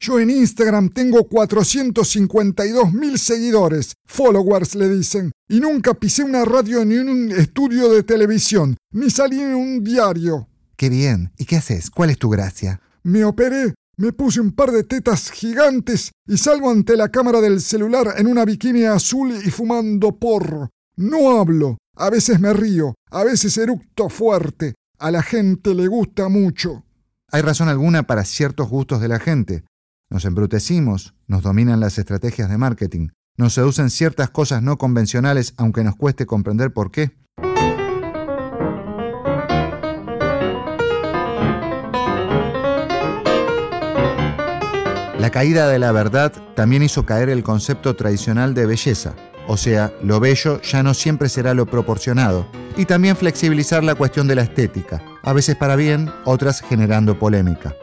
Yo 0.01 0.21
en 0.21 0.31
Instagram 0.31 0.91
tengo 0.91 1.25
452 1.25 2.93
mil 2.93 3.19
seguidores, 3.19 3.95
followers 4.07 4.75
le 4.75 4.89
dicen, 4.89 5.33
y 5.49 5.61
nunca 5.61 5.95
pisé 5.95 6.25
una 6.25 6.45
radio 6.45 6.85
ni 6.85 6.97
un 6.97 7.31
estudio 7.31 7.91
de 7.91 8.03
televisión, 8.03 8.77
ni 8.93 9.11
salí 9.11 9.41
en 9.41 9.55
un 9.55 9.85
diario. 9.85 10.49
Qué 10.77 10.89
bien. 10.89 11.33
¿Y 11.39 11.45
qué 11.45 11.57
haces? 11.57 11.91
¿Cuál 11.91 12.11
es 12.11 12.19
tu 12.19 12.29
gracia? 12.29 12.81
Me 13.03 13.25
operé, 13.25 13.75
me 13.97 14.13
puse 14.13 14.41
un 14.41 14.53
par 14.53 14.73
de 14.73 14.83
tetas 14.83 15.31
gigantes 15.31 16.11
y 16.27 16.37
salgo 16.37 16.71
ante 16.71 16.97
la 16.97 17.11
cámara 17.11 17.41
del 17.41 17.61
celular 17.61 18.15
en 18.17 18.27
una 18.27 18.45
bikini 18.45 18.85
azul 18.85 19.33
y 19.45 19.51
fumando 19.51 20.19
porro. 20.19 20.71
No 20.97 21.39
hablo, 21.39 21.79
a 21.97 22.11
veces 22.11 22.41
me 22.41 22.53
río, 22.53 22.95
a 23.11 23.25
veces 23.25 23.57
eructo 23.57 24.09
fuerte. 24.09 24.75
A 24.99 25.11
la 25.11 25.23
gente 25.23 25.75
le 25.75 25.87
gusta 25.87 26.29
mucho. 26.29 26.85
Hay 27.31 27.43
razón 27.43 27.69
alguna 27.69 28.05
para 28.05 28.25
ciertos 28.25 28.69
gustos 28.69 29.01
de 29.01 29.09
la 29.09 29.19
gente. 29.19 29.65
Nos 30.15 30.25
embrutecimos, 30.27 31.13
nos 31.27 31.43
dominan 31.43 31.81
las 31.81 31.99
estrategias 31.99 32.49
de 32.49 32.57
marketing, 32.57 33.09
nos 33.37 33.55
seducen 33.55 33.91
ciertas 33.91 34.31
cosas 34.31 34.63
no 34.63 34.79
convencionales 34.79 35.55
aunque 35.57 35.83
nos 35.83 35.97
cueste 35.97 36.25
comprender 36.25 36.73
por 36.73 36.93
qué. 36.93 37.11
La 45.19 45.31
caída 45.33 45.67
de 45.69 45.81
la 45.81 45.91
verdad 45.91 46.33
también 46.55 46.85
hizo 46.85 47.05
caer 47.05 47.29
el 47.29 47.43
concepto 47.43 47.97
tradicional 47.97 48.55
de 48.55 48.67
belleza, 48.67 49.17
o 49.49 49.57
sea, 49.57 49.93
lo 50.01 50.21
bello 50.21 50.63
ya 50.63 50.85
no 50.85 50.95
siempre 50.95 51.29
será 51.29 51.55
lo 51.55 51.67
proporcionado, 51.67 52.47
y 52.77 52.85
también 52.85 53.17
flexibilizar 53.17 53.83
la 53.83 53.97
cuestión 53.97 54.29
de 54.29 54.37
la 54.37 54.43
estética, 54.43 55.03
a 55.25 55.33
veces 55.33 55.57
para 55.57 55.75
bien, 55.75 56.09
otras 56.25 56.61
generando 56.61 57.19
polémica. 57.19 57.75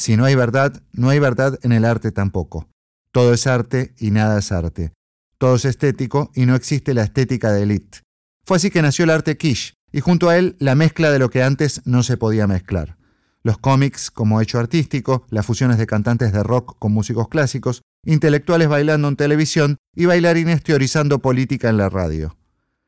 Si 0.00 0.16
no 0.16 0.24
hay 0.24 0.34
verdad, 0.34 0.82
no 0.92 1.10
hay 1.10 1.18
verdad 1.18 1.58
en 1.62 1.72
el 1.72 1.84
arte 1.84 2.10
tampoco. 2.10 2.70
Todo 3.12 3.34
es 3.34 3.46
arte 3.46 3.92
y 3.98 4.12
nada 4.12 4.38
es 4.38 4.50
arte. 4.50 4.94
Todo 5.36 5.56
es 5.56 5.66
estético 5.66 6.30
y 6.34 6.46
no 6.46 6.54
existe 6.54 6.94
la 6.94 7.02
estética 7.02 7.52
de 7.52 7.64
élite. 7.64 7.98
Fue 8.46 8.56
así 8.56 8.70
que 8.70 8.80
nació 8.80 9.04
el 9.04 9.10
arte 9.10 9.36
quiche, 9.36 9.74
y 9.92 10.00
junto 10.00 10.30
a 10.30 10.38
él 10.38 10.56
la 10.58 10.74
mezcla 10.74 11.10
de 11.10 11.18
lo 11.18 11.28
que 11.28 11.42
antes 11.42 11.82
no 11.84 12.02
se 12.02 12.16
podía 12.16 12.46
mezclar. 12.46 12.96
Los 13.42 13.58
cómics 13.58 14.10
como 14.10 14.40
hecho 14.40 14.58
artístico, 14.58 15.26
las 15.28 15.44
fusiones 15.44 15.76
de 15.76 15.86
cantantes 15.86 16.32
de 16.32 16.42
rock 16.42 16.78
con 16.78 16.92
músicos 16.92 17.28
clásicos, 17.28 17.82
intelectuales 18.02 18.68
bailando 18.68 19.06
en 19.06 19.16
televisión 19.16 19.76
y 19.94 20.06
bailarines 20.06 20.62
teorizando 20.62 21.18
política 21.18 21.68
en 21.68 21.76
la 21.76 21.90
radio. 21.90 22.38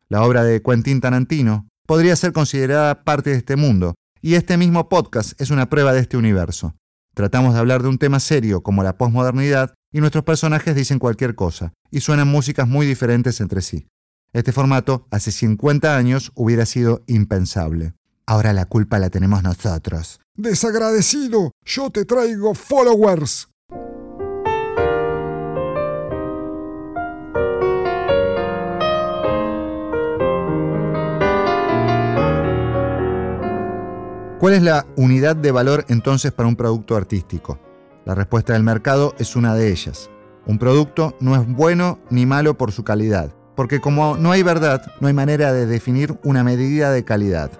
La 0.08 0.22
obra 0.22 0.44
de 0.44 0.62
Quentin 0.62 1.02
Tarantino 1.02 1.68
podría 1.86 2.16
ser 2.16 2.32
considerada 2.32 3.04
parte 3.04 3.28
de 3.28 3.36
este 3.36 3.56
mundo, 3.56 3.96
y 4.22 4.32
este 4.32 4.56
mismo 4.56 4.88
podcast 4.88 5.38
es 5.38 5.50
una 5.50 5.68
prueba 5.68 5.92
de 5.92 6.00
este 6.00 6.16
universo. 6.16 6.74
Tratamos 7.14 7.52
de 7.52 7.60
hablar 7.60 7.82
de 7.82 7.88
un 7.88 7.98
tema 7.98 8.20
serio 8.20 8.62
como 8.62 8.82
la 8.82 8.96
posmodernidad 8.96 9.74
y 9.92 10.00
nuestros 10.00 10.24
personajes 10.24 10.74
dicen 10.74 10.98
cualquier 10.98 11.34
cosa, 11.34 11.74
y 11.90 12.00
suenan 12.00 12.28
músicas 12.28 12.66
muy 12.66 12.86
diferentes 12.86 13.40
entre 13.40 13.60
sí. 13.60 13.86
Este 14.32 14.52
formato 14.52 15.06
hace 15.10 15.30
50 15.30 15.94
años 15.94 16.32
hubiera 16.34 16.64
sido 16.64 17.02
impensable. 17.06 17.92
Ahora 18.24 18.54
la 18.54 18.64
culpa 18.64 18.98
la 18.98 19.10
tenemos 19.10 19.42
nosotros. 19.42 20.20
Desagradecido, 20.34 21.50
yo 21.66 21.90
te 21.90 22.06
traigo 22.06 22.54
followers. 22.54 23.48
¿Cuál 34.42 34.54
es 34.54 34.62
la 34.64 34.86
unidad 34.96 35.36
de 35.36 35.52
valor 35.52 35.84
entonces 35.86 36.32
para 36.32 36.48
un 36.48 36.56
producto 36.56 36.96
artístico? 36.96 37.60
La 38.04 38.16
respuesta 38.16 38.54
del 38.54 38.64
mercado 38.64 39.14
es 39.20 39.36
una 39.36 39.54
de 39.54 39.70
ellas. 39.70 40.10
Un 40.46 40.58
producto 40.58 41.16
no 41.20 41.36
es 41.36 41.46
bueno 41.46 42.00
ni 42.10 42.26
malo 42.26 42.58
por 42.58 42.72
su 42.72 42.82
calidad, 42.82 43.32
porque 43.54 43.80
como 43.80 44.16
no 44.16 44.32
hay 44.32 44.42
verdad, 44.42 44.82
no 44.98 45.06
hay 45.06 45.14
manera 45.14 45.52
de 45.52 45.66
definir 45.66 46.18
una 46.24 46.42
medida 46.42 46.90
de 46.90 47.04
calidad. 47.04 47.52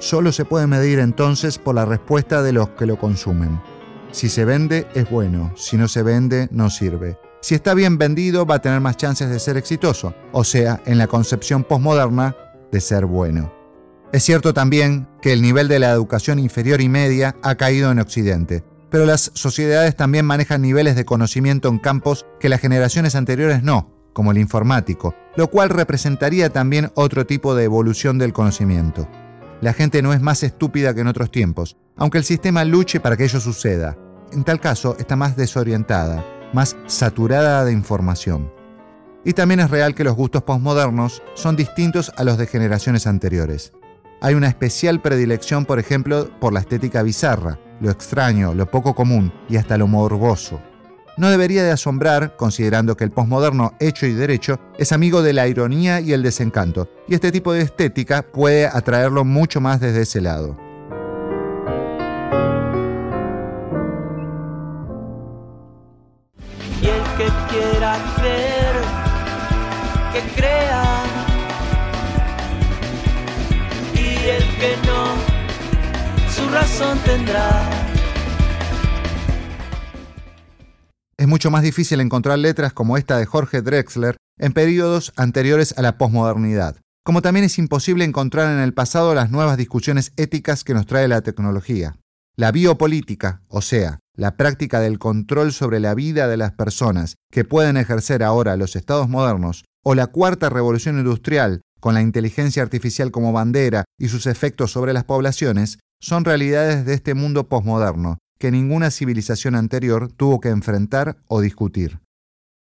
Solo 0.00 0.30
se 0.30 0.44
puede 0.44 0.66
medir 0.66 0.98
entonces 0.98 1.56
por 1.56 1.74
la 1.74 1.86
respuesta 1.86 2.42
de 2.42 2.52
los 2.52 2.68
que 2.72 2.84
lo 2.84 2.98
consumen. 2.98 3.58
Si 4.10 4.28
se 4.28 4.44
vende, 4.44 4.86
es 4.92 5.08
bueno, 5.08 5.54
si 5.56 5.78
no 5.78 5.88
se 5.88 6.02
vende, 6.02 6.48
no 6.50 6.68
sirve. 6.68 7.18
Si 7.40 7.54
está 7.54 7.72
bien 7.72 7.96
vendido, 7.96 8.44
va 8.44 8.56
a 8.56 8.60
tener 8.60 8.82
más 8.82 8.98
chances 8.98 9.30
de 9.30 9.38
ser 9.38 9.56
exitoso, 9.56 10.12
o 10.32 10.44
sea, 10.44 10.82
en 10.84 10.98
la 10.98 11.06
concepción 11.06 11.64
postmoderna, 11.64 12.36
de 12.70 12.82
ser 12.82 13.06
bueno. 13.06 13.57
Es 14.10 14.22
cierto 14.22 14.54
también 14.54 15.06
que 15.20 15.34
el 15.34 15.42
nivel 15.42 15.68
de 15.68 15.78
la 15.78 15.90
educación 15.90 16.38
inferior 16.38 16.80
y 16.80 16.88
media 16.88 17.36
ha 17.42 17.56
caído 17.56 17.92
en 17.92 17.98
Occidente, 17.98 18.64
pero 18.90 19.04
las 19.04 19.30
sociedades 19.34 19.96
también 19.96 20.24
manejan 20.24 20.62
niveles 20.62 20.96
de 20.96 21.04
conocimiento 21.04 21.68
en 21.68 21.78
campos 21.78 22.24
que 22.40 22.48
las 22.48 22.60
generaciones 22.60 23.14
anteriores 23.14 23.62
no, 23.62 23.92
como 24.14 24.30
el 24.30 24.38
informático, 24.38 25.14
lo 25.36 25.48
cual 25.48 25.68
representaría 25.68 26.48
también 26.48 26.90
otro 26.94 27.26
tipo 27.26 27.54
de 27.54 27.64
evolución 27.64 28.16
del 28.16 28.32
conocimiento. 28.32 29.06
La 29.60 29.74
gente 29.74 30.00
no 30.00 30.14
es 30.14 30.22
más 30.22 30.42
estúpida 30.42 30.94
que 30.94 31.02
en 31.02 31.08
otros 31.08 31.30
tiempos, 31.30 31.76
aunque 31.96 32.16
el 32.16 32.24
sistema 32.24 32.64
luche 32.64 33.00
para 33.00 33.16
que 33.16 33.24
ello 33.24 33.40
suceda. 33.40 33.98
En 34.32 34.42
tal 34.42 34.58
caso, 34.58 34.96
está 34.98 35.16
más 35.16 35.36
desorientada, 35.36 36.24
más 36.54 36.76
saturada 36.86 37.62
de 37.66 37.72
información. 37.72 38.50
Y 39.24 39.34
también 39.34 39.60
es 39.60 39.70
real 39.70 39.94
que 39.94 40.04
los 40.04 40.14
gustos 40.14 40.44
postmodernos 40.44 41.22
son 41.34 41.56
distintos 41.56 42.10
a 42.16 42.24
los 42.24 42.38
de 42.38 42.46
generaciones 42.46 43.06
anteriores. 43.06 43.72
Hay 44.20 44.34
una 44.34 44.48
especial 44.48 45.00
predilección, 45.00 45.64
por 45.64 45.78
ejemplo, 45.78 46.28
por 46.40 46.52
la 46.52 46.60
estética 46.60 47.02
bizarra, 47.02 47.58
lo 47.80 47.90
extraño, 47.90 48.54
lo 48.54 48.70
poco 48.70 48.94
común 48.94 49.32
y 49.48 49.56
hasta 49.56 49.78
lo 49.78 49.86
morboso 49.86 50.60
no 51.18 51.30
debería 51.30 51.64
de 51.64 51.72
asombrar, 51.72 52.36
considerando 52.36 52.96
que 52.96 53.02
el 53.02 53.10
posmoderno 53.10 53.74
hecho 53.80 54.06
y 54.06 54.12
derecho 54.12 54.60
es 54.78 54.92
amigo 54.92 55.20
de 55.20 55.32
la 55.32 55.48
ironía 55.48 56.00
y 56.00 56.12
el 56.12 56.22
desencanto, 56.22 56.88
y 57.08 57.14
este 57.14 57.32
tipo 57.32 57.52
de 57.52 57.62
estética 57.62 58.22
puede 58.22 58.66
atraerlo 58.66 59.24
mucho 59.24 59.60
más 59.60 59.80
desde 59.80 60.02
ese 60.02 60.20
lado. 60.20 60.56
Que 74.58 74.76
no, 74.86 75.14
su 76.30 76.48
razón 76.50 76.98
tendrá. 77.04 77.70
Es 81.16 81.26
mucho 81.26 81.50
más 81.50 81.62
difícil 81.62 82.00
encontrar 82.00 82.38
letras 82.38 82.72
como 82.72 82.96
esta 82.96 83.18
de 83.18 83.26
Jorge 83.26 83.62
Drexler 83.62 84.16
en 84.38 84.52
periodos 84.52 85.12
anteriores 85.16 85.76
a 85.76 85.82
la 85.82 85.98
posmodernidad, 85.98 86.76
como 87.04 87.22
también 87.22 87.44
es 87.44 87.58
imposible 87.58 88.04
encontrar 88.04 88.52
en 88.52 88.60
el 88.60 88.74
pasado 88.74 89.14
las 89.14 89.30
nuevas 89.30 89.56
discusiones 89.56 90.12
éticas 90.16 90.64
que 90.64 90.74
nos 90.74 90.86
trae 90.86 91.08
la 91.08 91.22
tecnología. 91.22 91.96
La 92.36 92.52
biopolítica, 92.52 93.42
o 93.48 93.62
sea, 93.62 93.98
la 94.16 94.36
práctica 94.36 94.78
del 94.80 94.98
control 94.98 95.52
sobre 95.52 95.80
la 95.80 95.94
vida 95.94 96.28
de 96.28 96.36
las 96.36 96.52
personas 96.52 97.16
que 97.32 97.44
pueden 97.44 97.76
ejercer 97.76 98.22
ahora 98.22 98.56
los 98.56 98.76
estados 98.76 99.08
modernos, 99.08 99.64
o 99.84 99.94
la 99.94 100.06
cuarta 100.08 100.50
revolución 100.50 100.98
industrial, 100.98 101.62
con 101.80 101.94
la 101.94 102.02
inteligencia 102.02 102.62
artificial 102.62 103.10
como 103.10 103.32
bandera 103.32 103.84
y 103.98 104.08
sus 104.08 104.26
efectos 104.26 104.72
sobre 104.72 104.92
las 104.92 105.04
poblaciones, 105.04 105.78
son 106.00 106.24
realidades 106.24 106.84
de 106.84 106.94
este 106.94 107.14
mundo 107.14 107.48
posmoderno 107.48 108.18
que 108.38 108.50
ninguna 108.50 108.90
civilización 108.90 109.54
anterior 109.54 110.12
tuvo 110.12 110.40
que 110.40 110.48
enfrentar 110.48 111.16
o 111.26 111.40
discutir. 111.40 111.98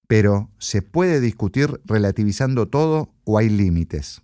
Pero, 0.09 0.51
¿se 0.59 0.83
puede 0.83 1.21
discutir 1.21 1.81
relativizando 1.85 2.69
todo 2.69 3.11
o 3.25 3.39
hay 3.39 3.49
límites? 3.51 4.23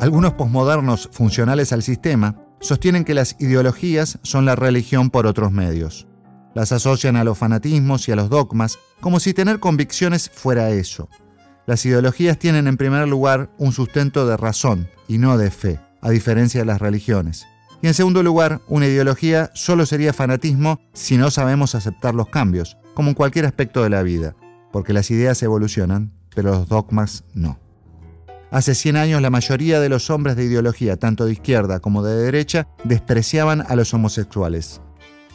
Algunos 0.00 0.32
posmodernos 0.32 1.10
funcionales 1.12 1.74
al 1.74 1.82
sistema 1.82 2.34
sostienen 2.60 3.04
que 3.04 3.14
las 3.14 3.36
ideologías 3.40 4.18
son 4.22 4.44
la 4.44 4.56
religión 4.56 5.10
por 5.10 5.26
otros 5.26 5.50
medios. 5.52 6.06
Las 6.54 6.72
asocian 6.72 7.16
a 7.16 7.24
los 7.24 7.38
fanatismos 7.38 8.08
y 8.08 8.12
a 8.12 8.16
los 8.16 8.28
dogmas 8.28 8.78
como 9.00 9.20
si 9.20 9.34
tener 9.34 9.60
convicciones 9.60 10.30
fuera 10.30 10.70
eso. 10.70 11.08
Las 11.66 11.84
ideologías 11.86 12.38
tienen 12.38 12.66
en 12.66 12.76
primer 12.76 13.06
lugar 13.08 13.50
un 13.58 13.72
sustento 13.72 14.26
de 14.26 14.36
razón 14.36 14.88
y 15.08 15.18
no 15.18 15.38
de 15.38 15.50
fe, 15.50 15.78
a 16.00 16.10
diferencia 16.10 16.60
de 16.60 16.66
las 16.66 16.80
religiones. 16.80 17.46
Y 17.82 17.86
en 17.86 17.94
segundo 17.94 18.22
lugar, 18.22 18.60
una 18.68 18.86
ideología 18.86 19.50
solo 19.54 19.86
sería 19.86 20.12
fanatismo 20.12 20.80
si 20.92 21.16
no 21.16 21.30
sabemos 21.30 21.74
aceptar 21.74 22.14
los 22.14 22.28
cambios, 22.28 22.76
como 22.94 23.08
en 23.10 23.14
cualquier 23.14 23.46
aspecto 23.46 23.82
de 23.82 23.90
la 23.90 24.02
vida, 24.02 24.34
porque 24.72 24.92
las 24.92 25.10
ideas 25.10 25.42
evolucionan, 25.42 26.12
pero 26.34 26.50
los 26.50 26.68
dogmas 26.68 27.24
no. 27.32 27.58
Hace 28.50 28.74
100 28.74 28.96
años 28.96 29.22
la 29.22 29.30
mayoría 29.30 29.78
de 29.78 29.88
los 29.88 30.10
hombres 30.10 30.34
de 30.34 30.44
ideología, 30.44 30.96
tanto 30.96 31.24
de 31.24 31.32
izquierda 31.32 31.78
como 31.78 32.02
de 32.02 32.16
derecha, 32.16 32.66
despreciaban 32.82 33.60
a 33.60 33.76
los 33.76 33.94
homosexuales. 33.94 34.80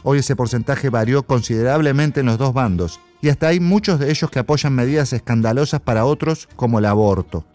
Hoy 0.04 0.20
ese 0.20 0.36
porcentaje 0.36 0.90
varió 0.90 1.26
considerablemente 1.26 2.20
en 2.20 2.26
los 2.26 2.38
dos 2.38 2.54
bandos, 2.54 3.00
y 3.22 3.30
hasta 3.30 3.48
hay 3.48 3.62
muchos 3.62 4.00
de 4.00 4.12
ellos 4.12 4.30
que 4.30 4.40
apoyan 4.40 4.74
medidas 4.74 5.14
escandalosas 5.14 5.80
para 5.80 6.04
otros 6.04 6.50
como 6.58 6.80
el 6.80 6.86
aborto. 6.86 7.46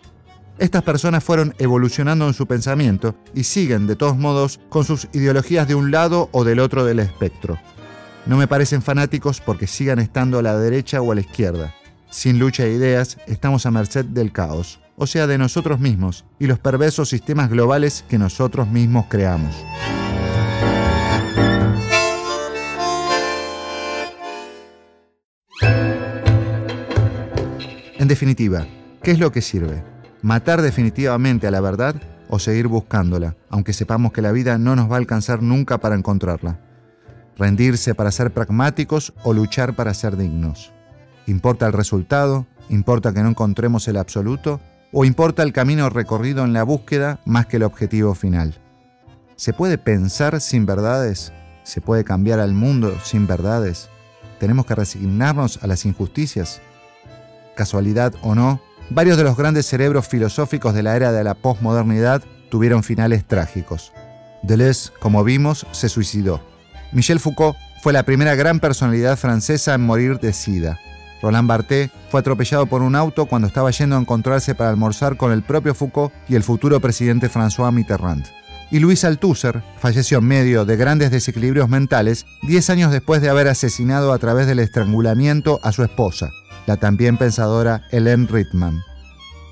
Estas 0.58 0.82
personas 0.82 1.22
fueron 1.22 1.54
evolucionando 1.58 2.26
en 2.26 2.34
su 2.34 2.46
pensamiento 2.46 3.14
y 3.34 3.44
siguen, 3.44 3.86
de 3.86 3.96
todos 3.96 4.16
modos, 4.16 4.60
con 4.70 4.86
sus 4.86 5.08
ideologías 5.12 5.68
de 5.68 5.74
un 5.74 5.90
lado 5.90 6.30
o 6.32 6.42
del 6.42 6.58
otro 6.58 6.86
del 6.86 7.00
espectro. 7.00 7.58
No 8.24 8.38
me 8.38 8.48
parecen 8.48 8.80
fanáticos 8.80 9.42
porque 9.42 9.66
sigan 9.66 9.98
estando 9.98 10.38
a 10.38 10.42
la 10.42 10.56
derecha 10.56 11.02
o 11.02 11.12
a 11.12 11.14
la 11.14 11.20
izquierda. 11.20 11.74
Sin 12.08 12.38
lucha 12.38 12.64
de 12.64 12.72
ideas, 12.72 13.18
estamos 13.26 13.66
a 13.66 13.70
merced 13.70 14.06
del 14.06 14.32
caos 14.32 14.80
o 15.02 15.06
sea, 15.06 15.26
de 15.26 15.38
nosotros 15.38 15.80
mismos, 15.80 16.26
y 16.38 16.46
los 16.46 16.58
perversos 16.58 17.08
sistemas 17.08 17.48
globales 17.48 18.04
que 18.06 18.18
nosotros 18.18 18.68
mismos 18.68 19.06
creamos. 19.08 19.56
En 27.98 28.08
definitiva, 28.08 28.66
¿qué 29.02 29.12
es 29.12 29.18
lo 29.18 29.32
que 29.32 29.40
sirve? 29.40 29.82
¿Matar 30.20 30.60
definitivamente 30.60 31.46
a 31.46 31.50
la 31.50 31.62
verdad 31.62 31.94
o 32.28 32.38
seguir 32.38 32.66
buscándola, 32.66 33.36
aunque 33.48 33.72
sepamos 33.72 34.12
que 34.12 34.20
la 34.20 34.32
vida 34.32 34.58
no 34.58 34.76
nos 34.76 34.90
va 34.90 34.96
a 34.96 34.98
alcanzar 34.98 35.42
nunca 35.42 35.78
para 35.78 35.94
encontrarla? 35.94 36.60
¿Rendirse 37.38 37.94
para 37.94 38.12
ser 38.12 38.34
pragmáticos 38.34 39.14
o 39.22 39.32
luchar 39.32 39.74
para 39.74 39.94
ser 39.94 40.18
dignos? 40.18 40.74
¿Importa 41.26 41.66
el 41.66 41.72
resultado? 41.72 42.46
¿Importa 42.68 43.14
que 43.14 43.22
no 43.22 43.30
encontremos 43.30 43.88
el 43.88 43.96
absoluto? 43.96 44.60
¿O 44.92 45.04
importa 45.04 45.44
el 45.44 45.52
camino 45.52 45.88
recorrido 45.88 46.44
en 46.44 46.52
la 46.52 46.64
búsqueda 46.64 47.20
más 47.24 47.46
que 47.46 47.58
el 47.58 47.62
objetivo 47.62 48.14
final? 48.14 48.58
¿Se 49.36 49.52
puede 49.52 49.78
pensar 49.78 50.40
sin 50.40 50.66
verdades? 50.66 51.32
¿Se 51.62 51.80
puede 51.80 52.02
cambiar 52.02 52.40
al 52.40 52.54
mundo 52.54 52.98
sin 53.04 53.28
verdades? 53.28 53.88
¿Tenemos 54.40 54.66
que 54.66 54.74
resignarnos 54.74 55.60
a 55.62 55.68
las 55.68 55.84
injusticias? 55.84 56.60
Casualidad 57.54 58.14
o 58.22 58.34
no, 58.34 58.60
varios 58.90 59.16
de 59.16 59.22
los 59.22 59.36
grandes 59.36 59.66
cerebros 59.66 60.08
filosóficos 60.08 60.74
de 60.74 60.82
la 60.82 60.96
era 60.96 61.12
de 61.12 61.22
la 61.22 61.34
posmodernidad 61.34 62.22
tuvieron 62.50 62.82
finales 62.82 63.24
trágicos. 63.24 63.92
Deleuze, 64.42 64.90
como 64.98 65.22
vimos, 65.22 65.68
se 65.70 65.88
suicidó. 65.88 66.40
Michel 66.90 67.20
Foucault 67.20 67.56
fue 67.80 67.92
la 67.92 68.02
primera 68.02 68.34
gran 68.34 68.58
personalidad 68.58 69.16
francesa 69.16 69.74
en 69.74 69.82
morir 69.82 70.18
de 70.18 70.32
sida. 70.32 70.80
Roland 71.22 71.48
Barthes 71.48 71.90
fue 72.10 72.20
atropellado 72.20 72.66
por 72.66 72.82
un 72.82 72.96
auto 72.96 73.26
cuando 73.26 73.48
estaba 73.48 73.70
yendo 73.70 73.96
a 73.96 74.00
encontrarse 74.00 74.54
para 74.54 74.70
almorzar 74.70 75.16
con 75.16 75.32
el 75.32 75.42
propio 75.42 75.74
Foucault 75.74 76.12
y 76.28 76.34
el 76.34 76.42
futuro 76.42 76.80
presidente 76.80 77.30
François 77.30 77.72
Mitterrand. 77.72 78.24
Y 78.70 78.78
Louis 78.78 79.04
Althusser 79.04 79.62
falleció 79.78 80.18
en 80.18 80.24
medio 80.24 80.64
de 80.64 80.76
grandes 80.76 81.10
desequilibrios 81.10 81.68
mentales 81.68 82.24
10 82.42 82.70
años 82.70 82.92
después 82.92 83.20
de 83.20 83.28
haber 83.28 83.48
asesinado 83.48 84.12
a 84.12 84.18
través 84.18 84.46
del 84.46 84.60
estrangulamiento 84.60 85.58
a 85.64 85.72
su 85.72 85.82
esposa, 85.82 86.30
la 86.66 86.76
también 86.76 87.16
pensadora 87.16 87.82
Hélène 87.90 88.28
Rittmann. 88.28 88.80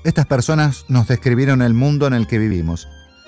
Estas 0.05 0.25
personas 0.25 0.85
nos 0.87 1.07
describieron 1.07 1.61
el 1.61 1.73
mundo 1.73 2.07
en 2.07 2.13
el 2.13 2.27
que 2.27 2.39
vivimos, 2.39 2.87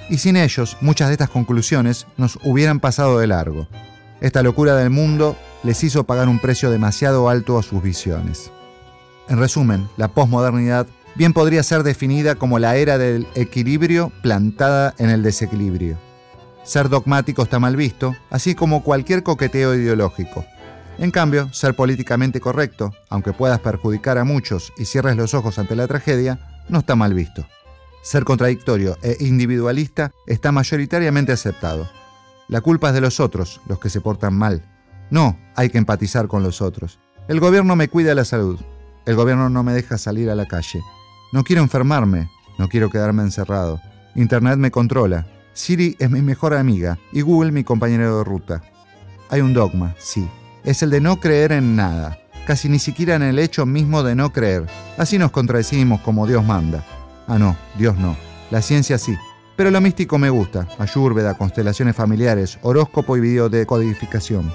y 0.10 0.18
sin 0.18 0.38
ellos 0.38 0.78
muchas 0.80 1.10
de 1.10 1.14
estas 1.14 1.30
conclusiones 1.30 2.08
nos 2.18 2.40
hubieran 2.44 2.80
pasado 2.80 3.20
de 3.20 3.28
largo. 3.28 3.68
Esta 4.22 4.44
locura 4.44 4.76
del 4.76 4.92
mundo 4.92 5.36
les 5.64 5.84
hizo 5.84 6.04
pagar 6.04 6.30
un 6.30 6.38
precio 6.38 6.70
demasiado 6.70 7.28
alto 7.28 7.58
a 7.58 7.64
sus 7.64 7.82
visiones. 7.82 8.52
En 9.28 9.40
resumen, 9.40 9.90
la 9.98 10.10
posmodernidad 10.10 10.86
bien 11.16 11.34
podría 11.34 11.64
ser 11.64 11.82
definida 11.82 12.36
como 12.36 12.60
la 12.60 12.76
era 12.76 13.00
del 13.00 13.28
equilibrio 13.34 14.12
plantada 14.22 14.94
en 15.00 15.10
el 15.10 15.24
desequilibrio. 15.24 15.98
Ser 16.64 16.90
dogmático 16.90 17.42
está 17.42 17.58
mal 17.58 17.76
visto, 17.76 18.16
así 18.30 18.54
como 18.54 18.84
cualquier 18.84 19.24
coqueteo 19.24 19.74
ideológico. 19.74 20.46
En 21.00 21.10
cambio, 21.10 21.52
ser 21.52 21.76
políticamente 21.76 22.40
correcto, 22.40 22.94
aunque 23.10 23.34
puedas 23.34 23.60
perjudicar 23.60 24.20
a 24.20 24.24
muchos 24.24 24.72
y 24.78 24.86
cierres 24.86 25.18
los 25.18 25.34
ojos 25.34 25.58
ante 25.58 25.76
la 25.76 25.88
tragedia, 25.88 26.62
no 26.70 26.80
está 26.80 26.96
mal 26.96 27.16
visto. 27.16 27.48
Ser 28.04 28.24
contradictorio 28.24 29.00
e 29.02 29.18
individualista 29.22 30.12
está 30.28 30.52
mayoritariamente 30.52 31.32
aceptado. 31.32 31.90
La 32.52 32.62
culpa 32.62 32.90
es 32.90 32.94
de 32.94 33.02
los 33.02 33.20
otros, 33.20 33.62
los 33.68 33.80
que 33.80 33.90
se 33.90 34.02
portan 34.02 34.36
mal, 34.36 34.62
no, 35.12 35.38
hay 35.58 35.70
que 35.70 35.78
empatizar 35.78 36.30
con 36.30 36.42
los 36.42 36.62
otros. 36.62 36.98
El 37.28 37.42
gobierno 37.42 37.76
me 37.76 37.90
cuida 37.90 38.16
la 38.16 38.24
salud. 38.24 38.58
El 39.06 39.16
gobierno 39.16 39.50
no 39.50 39.62
me 39.62 39.74
deja 39.74 39.98
salir 39.98 40.30
a 40.30 40.36
la 40.36 40.48
calle. 40.48 40.82
No 41.34 41.44
quiero 41.44 41.62
enfermarme. 41.62 42.30
No 42.58 42.70
quiero 42.70 42.90
quedarme 42.90 43.22
encerrado. 43.24 43.82
Internet 44.16 44.58
me 44.58 44.72
controla. 44.72 45.28
Siri 45.54 45.98
es 46.00 46.10
mi 46.10 46.22
mejor 46.22 46.54
amiga 46.54 46.98
y 47.12 47.22
Google 47.22 47.52
mi 47.52 47.66
compañero 47.66 48.20
de 48.20 48.24
ruta. 48.24 48.64
Hay 49.30 49.42
un 49.42 49.54
dogma, 49.54 49.96
sí. 50.00 50.28
Es 50.64 50.82
el 50.82 50.90
de 50.90 51.02
no 51.02 51.20
creer 51.20 51.52
en 51.52 51.76
nada. 51.76 52.18
Casi 52.48 52.70
ni 52.70 52.80
siquiera 52.80 53.16
en 53.16 53.24
el 53.24 53.38
hecho 53.38 53.66
mismo 53.66 54.04
de 54.04 54.16
no 54.16 54.32
creer. 54.32 54.68
Así 54.98 55.18
nos 55.18 55.32
contradecimos 55.32 56.00
como 56.02 56.26
Dios 56.26 56.46
manda. 56.46 56.86
Ah, 57.28 57.38
no, 57.38 57.58
Dios 57.78 57.98
no. 57.98 58.16
La 58.50 58.62
ciencia 58.62 58.98
sí. 58.98 59.18
Pero 59.56 59.72
lo 59.72 59.82
místico 59.82 60.18
me 60.18 60.30
gusta. 60.30 60.68
Ayurveda, 60.80 61.38
constelaciones 61.38 61.96
familiares, 61.96 62.58
horóscopo 62.62 63.18
y 63.18 63.22
videodecodificación. 63.22 64.52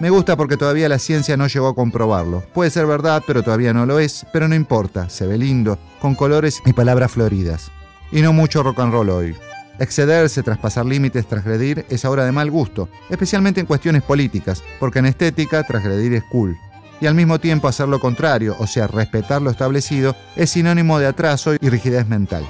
Me 0.00 0.10
gusta 0.10 0.36
porque 0.36 0.56
todavía 0.56 0.88
la 0.88 0.98
ciencia 0.98 1.36
no 1.36 1.46
llegó 1.46 1.68
a 1.68 1.74
comprobarlo. 1.74 2.42
Puede 2.52 2.70
ser 2.70 2.86
verdad, 2.86 3.22
pero 3.26 3.42
todavía 3.42 3.72
no 3.72 3.86
lo 3.86 4.00
es, 4.00 4.26
pero 4.32 4.48
no 4.48 4.54
importa, 4.54 5.08
se 5.08 5.26
ve 5.26 5.38
lindo, 5.38 5.78
con 6.00 6.16
colores 6.16 6.60
y 6.66 6.72
palabras 6.72 7.12
floridas. 7.12 7.70
Y 8.10 8.20
no 8.20 8.32
mucho 8.32 8.64
rock 8.64 8.80
and 8.80 8.92
roll 8.92 9.10
hoy. 9.10 9.36
Excederse, 9.78 10.42
traspasar 10.42 10.86
límites, 10.86 11.26
transgredir 11.26 11.86
es 11.88 12.04
ahora 12.04 12.24
de 12.24 12.32
mal 12.32 12.50
gusto, 12.50 12.88
especialmente 13.10 13.60
en 13.60 13.66
cuestiones 13.66 14.02
políticas, 14.02 14.62
porque 14.80 14.98
en 14.98 15.06
estética 15.06 15.62
transgredir 15.62 16.14
es 16.14 16.24
cool. 16.24 16.58
Y 17.00 17.06
al 17.06 17.14
mismo 17.14 17.38
tiempo 17.38 17.68
hacer 17.68 17.88
lo 17.88 17.98
contrario, 17.98 18.56
o 18.58 18.66
sea, 18.66 18.86
respetar 18.86 19.40
lo 19.40 19.50
establecido, 19.50 20.14
es 20.36 20.50
sinónimo 20.50 20.98
de 20.98 21.06
atraso 21.06 21.54
y 21.54 21.68
rigidez 21.68 22.06
mental. 22.06 22.44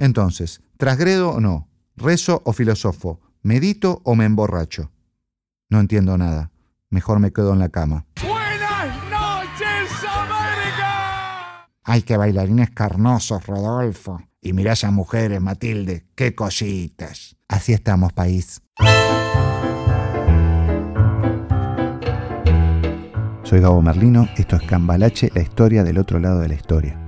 Entonces, 0.00 0.62
¿trasgredo 0.78 1.30
o 1.30 1.40
no? 1.40 1.68
¿Rezo 1.94 2.40
o 2.46 2.54
filosofo? 2.54 3.20
¿Medito 3.42 4.00
o 4.02 4.14
me 4.14 4.24
emborracho? 4.24 4.90
No 5.68 5.78
entiendo 5.78 6.16
nada. 6.16 6.50
Mejor 6.88 7.20
me 7.20 7.32
quedo 7.32 7.52
en 7.52 7.58
la 7.58 7.68
cama. 7.68 8.06
Buenas 8.26 8.96
noches, 9.10 9.90
América. 10.08 11.68
Ay, 11.84 12.00
qué 12.00 12.16
bailarines 12.16 12.70
carnosos, 12.70 13.46
Rodolfo. 13.46 14.22
Y 14.40 14.54
mirá 14.54 14.72
a 14.82 14.90
mujeres, 14.90 15.38
Matilde. 15.42 16.06
Qué 16.14 16.34
cositas. 16.34 17.36
Así 17.46 17.74
estamos, 17.74 18.14
país. 18.14 18.62
Soy 23.42 23.60
Gabo 23.60 23.82
Merlino, 23.82 24.28
esto 24.38 24.56
es 24.56 24.62
Cambalache, 24.62 25.30
la 25.34 25.42
historia 25.42 25.84
del 25.84 25.98
otro 25.98 26.18
lado 26.20 26.38
de 26.38 26.48
la 26.48 26.54
historia. 26.54 26.99